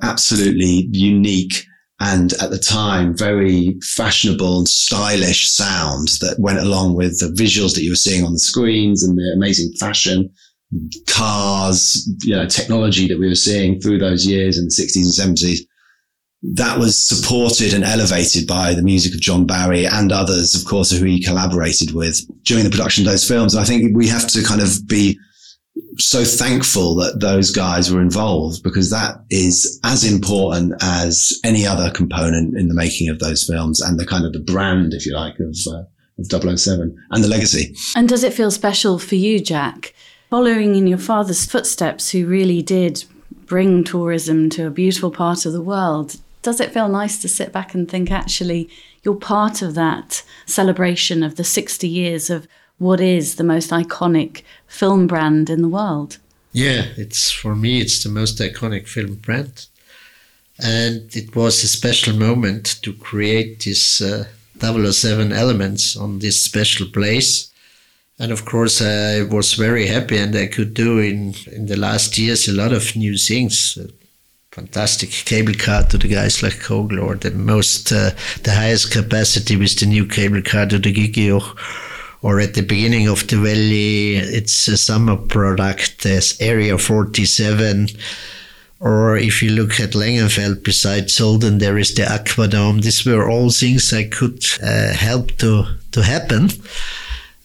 [0.02, 1.64] absolutely unique
[2.02, 7.74] and at the time very fashionable and stylish sound that went along with the visuals
[7.74, 10.28] that you were seeing on the screens and the amazing fashion
[11.06, 15.36] cars you know technology that we were seeing through those years in the 60s and
[15.38, 15.58] 70s
[16.54, 20.90] that was supported and elevated by the music of John Barry and others, of course,
[20.90, 23.54] who he collaborated with during the production of those films.
[23.54, 25.16] And I think we have to kind of be
[25.98, 31.90] so thankful that those guys were involved because that is as important as any other
[31.90, 35.14] component in the making of those films and the kind of the brand, if you
[35.14, 35.82] like, of, uh,
[36.18, 37.74] of 007 and the legacy.
[37.94, 39.94] And does it feel special for you, Jack,
[40.30, 43.04] following in your father's footsteps, who really did
[43.46, 46.16] bring tourism to a beautiful part of the world?
[46.40, 48.68] Does it feel nice to sit back and think, actually,
[49.02, 52.48] you're part of that celebration of the 60 years of
[52.82, 56.18] what is the most iconic film brand in the world.
[56.52, 59.66] Yeah, it's for me it's the most iconic film brand.
[60.58, 64.24] And it was a special moment to create this uh,
[64.58, 67.50] 007 elements on this special place.
[68.18, 72.18] And of course, I was very happy, and I could do in in the last
[72.18, 73.78] years a lot of new things.
[74.52, 78.10] fantastic cable car to the Gaislachkogl, or the most uh,
[78.42, 81.56] the highest capacity with the new cable car to the Giggijoch
[82.22, 86.02] or at the beginning of the valley, it's a summer product.
[86.04, 87.88] There's Area 47.
[88.78, 92.82] Or if you look at Längenfeld beside Sölden, there is the Aquadome.
[92.82, 96.50] These were all things I could uh, help to, to happen.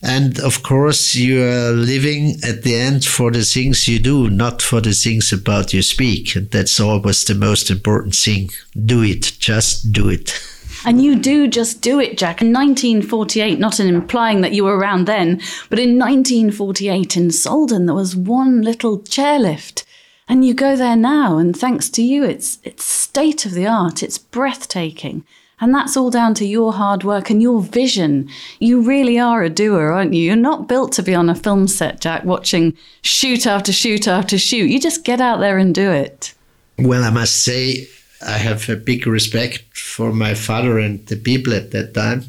[0.00, 4.62] And of course, you are living at the end for the things you do, not
[4.62, 6.36] for the things about you speak.
[6.36, 8.50] And that's always the most important thing.
[8.84, 9.32] Do it.
[9.40, 10.40] Just do it.
[10.84, 12.40] And you do just do it, Jack.
[12.40, 17.86] In 1948, not in implying that you were around then, but in 1948 in Sölden,
[17.86, 19.84] there was one little chairlift.
[20.28, 24.02] And you go there now, and thanks to you, it's, it's state of the art,
[24.02, 25.24] it's breathtaking.
[25.60, 28.28] And that's all down to your hard work and your vision.
[28.60, 30.22] You really are a doer, aren't you?
[30.22, 34.38] You're not built to be on a film set, Jack, watching shoot after shoot after
[34.38, 34.70] shoot.
[34.70, 36.34] You just get out there and do it.
[36.78, 37.88] Well, I must say,
[38.26, 42.24] I have a big respect for my father and the people at that time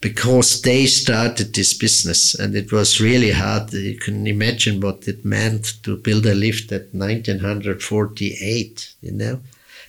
[0.00, 3.72] because they started this business and it was really hard.
[3.72, 9.40] You can imagine what it meant to build a lift at 1948, you know.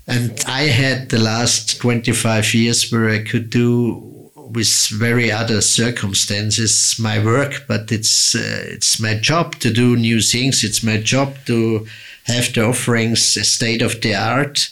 [0.06, 6.96] And I had the last 25 years where I could do with very other circumstances
[7.00, 10.64] my work, but it's uh, it's my job to do new things.
[10.64, 11.88] It's my job to
[12.26, 14.70] have the offerings state of the art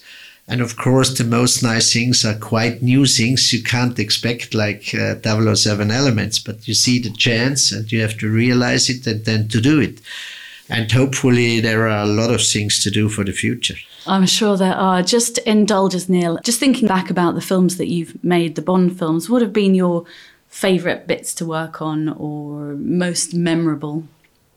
[0.52, 4.94] And of course, the most nice things are quite new things you can't expect, like
[4.94, 5.16] uh,
[5.56, 9.48] 007 elements, but you see the chance and you have to realize it and then
[9.48, 10.02] to do it.
[10.68, 13.78] And hopefully, there are a lot of things to do for the future.
[14.06, 15.02] I'm sure there are.
[15.02, 16.38] Just indulge us, Neal.
[16.44, 19.74] Just thinking back about the films that you've made, the Bond films, what have been
[19.74, 20.04] your
[20.50, 24.04] favourite bits to work on or most memorable?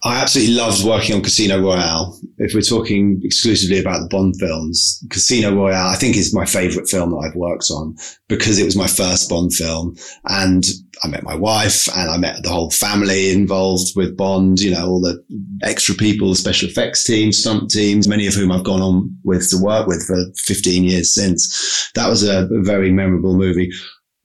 [0.06, 2.18] I absolutely loved working on Casino Royale.
[2.36, 6.90] If we're talking exclusively about the Bond films, Casino Royale, I think is my favorite
[6.90, 7.96] film that I've worked on
[8.28, 9.96] because it was my first Bond film.
[10.26, 10.66] And
[11.02, 14.86] I met my wife and I met the whole family involved with Bond, you know,
[14.86, 15.24] all the
[15.62, 19.56] extra people, special effects teams, stunt teams, many of whom I've gone on with to
[19.56, 21.90] work with for 15 years since.
[21.94, 23.72] That was a very memorable movie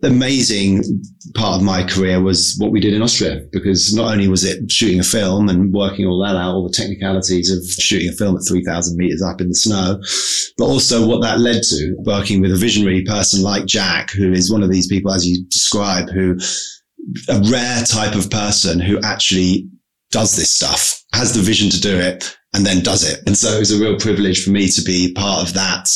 [0.04, 0.84] amazing
[1.36, 4.72] part of my career was what we did in Austria because not only was it
[4.72, 8.36] shooting a film and working all that out, all the technicalities of shooting a film
[8.38, 10.00] at 3000 meters up in the snow,
[10.58, 14.52] but also what that led to working with a visionary person like Jack, who is
[14.52, 16.38] one of these people, as you describe, who
[17.28, 19.68] a rare type of person who actually
[20.12, 23.22] does this stuff, has the vision to do it, and then does it.
[23.28, 25.88] And so it was a real privilege for me to be part of that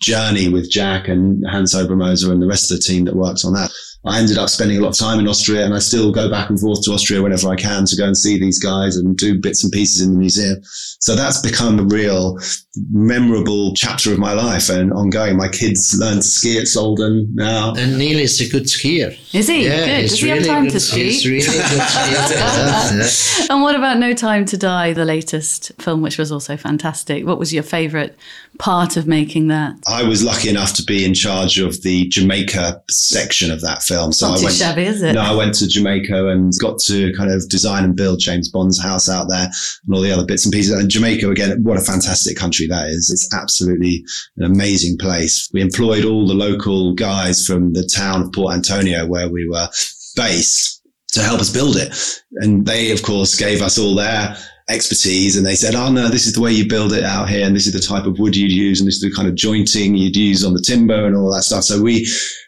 [0.00, 3.54] journey with Jack and Hans Obermoser and the rest of the team that works on
[3.54, 3.70] that.
[4.04, 6.50] I ended up spending a lot of time in Austria and I still go back
[6.50, 9.38] and forth to Austria whenever I can to go and see these guys and do
[9.38, 10.58] bits and pieces in the museum.
[10.64, 12.36] So that's become a real
[12.90, 15.36] memorable chapter of my life and ongoing.
[15.36, 17.74] My kids learn to ski at Sölden now.
[17.74, 19.16] And Neal is a good skier.
[19.32, 19.66] Is he?
[19.66, 20.08] Yeah, good.
[20.08, 21.04] Does he really have time to ski?
[21.04, 23.50] He's really good skier.
[23.50, 27.24] and what about No Time to Die, the latest film, which was also fantastic?
[27.24, 28.16] What was your favourite
[28.62, 29.74] part of making that?
[29.88, 34.12] I was lucky enough to be in charge of the Jamaica section of that film.
[34.12, 35.14] So Not I went, shabby, is it?
[35.14, 38.80] No, I went to Jamaica and got to kind of design and build James Bond's
[38.80, 39.50] house out there
[39.84, 40.78] and all the other bits and pieces.
[40.78, 43.10] And Jamaica, again, what a fantastic country that is.
[43.10, 44.04] It's absolutely
[44.36, 45.50] an amazing place.
[45.52, 49.68] We employed all the local guys from the town of Port Antonio where we were
[50.14, 50.81] based
[51.12, 51.94] to help us build it.
[52.36, 54.36] And they, of course, gave us all their
[54.68, 57.46] expertise and they said, oh no, this is the way you build it out here
[57.46, 59.34] and this is the type of wood you'd use and this is the kind of
[59.34, 61.64] jointing you'd use on the timber and all that stuff.
[61.64, 62.06] So we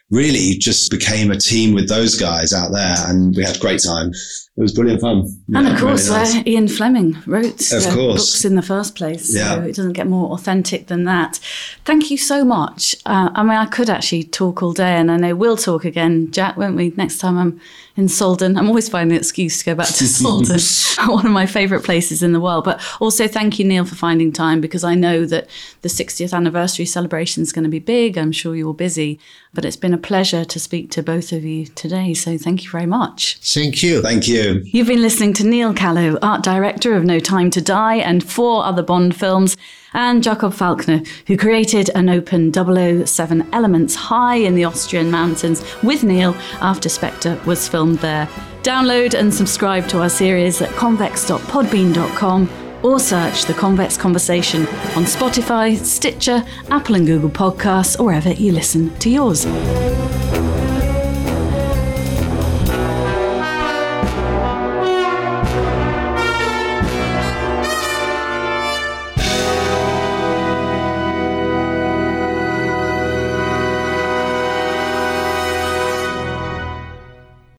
[0.09, 3.81] really just became a team with those guys out there and we had a great
[3.83, 4.11] time.
[4.57, 5.27] It was brilliant fun.
[5.53, 6.47] And of course, really nice.
[6.47, 8.31] Ian Fleming wrote of course.
[8.31, 9.35] books in the first place.
[9.35, 9.55] Yeah.
[9.55, 11.41] So it doesn't get more authentic than that.
[11.83, 12.95] Thank you so much.
[13.05, 16.31] Uh, I mean, I could actually talk all day and I know we'll talk again,
[16.31, 17.59] Jack, won't we, next time I'm
[17.97, 18.57] in Sölden.
[18.57, 22.23] I'm always finding an excuse to go back to Sölden, one of my favourite places
[22.23, 22.63] in the world.
[22.63, 25.49] But also thank you, Neal, for finding time because I know that
[25.81, 28.17] the 60th anniversary celebration is going to be big.
[28.17, 29.19] I'm sure you're busy,
[29.53, 32.13] but it's been a pleasure to speak to both of you today.
[32.13, 33.37] So thank you very much.
[33.41, 34.01] Thank you.
[34.01, 34.61] Thank you.
[34.65, 38.63] You've been listening to Neal Callow, art director of No Time to Die and four
[38.63, 39.57] other Bond films,
[39.93, 46.03] and Jakob Falkner, who created and opened 007 Elements high in the Austrian mountains with
[46.03, 48.27] Neal after Spectre was filmed there.
[48.63, 52.49] Download and subscribe to our series at convex.podbean.com
[52.83, 54.61] or search The Convex Conversation
[54.95, 59.45] on Spotify, Stitcher, Apple and Google Podcasts, or wherever you listen to yours.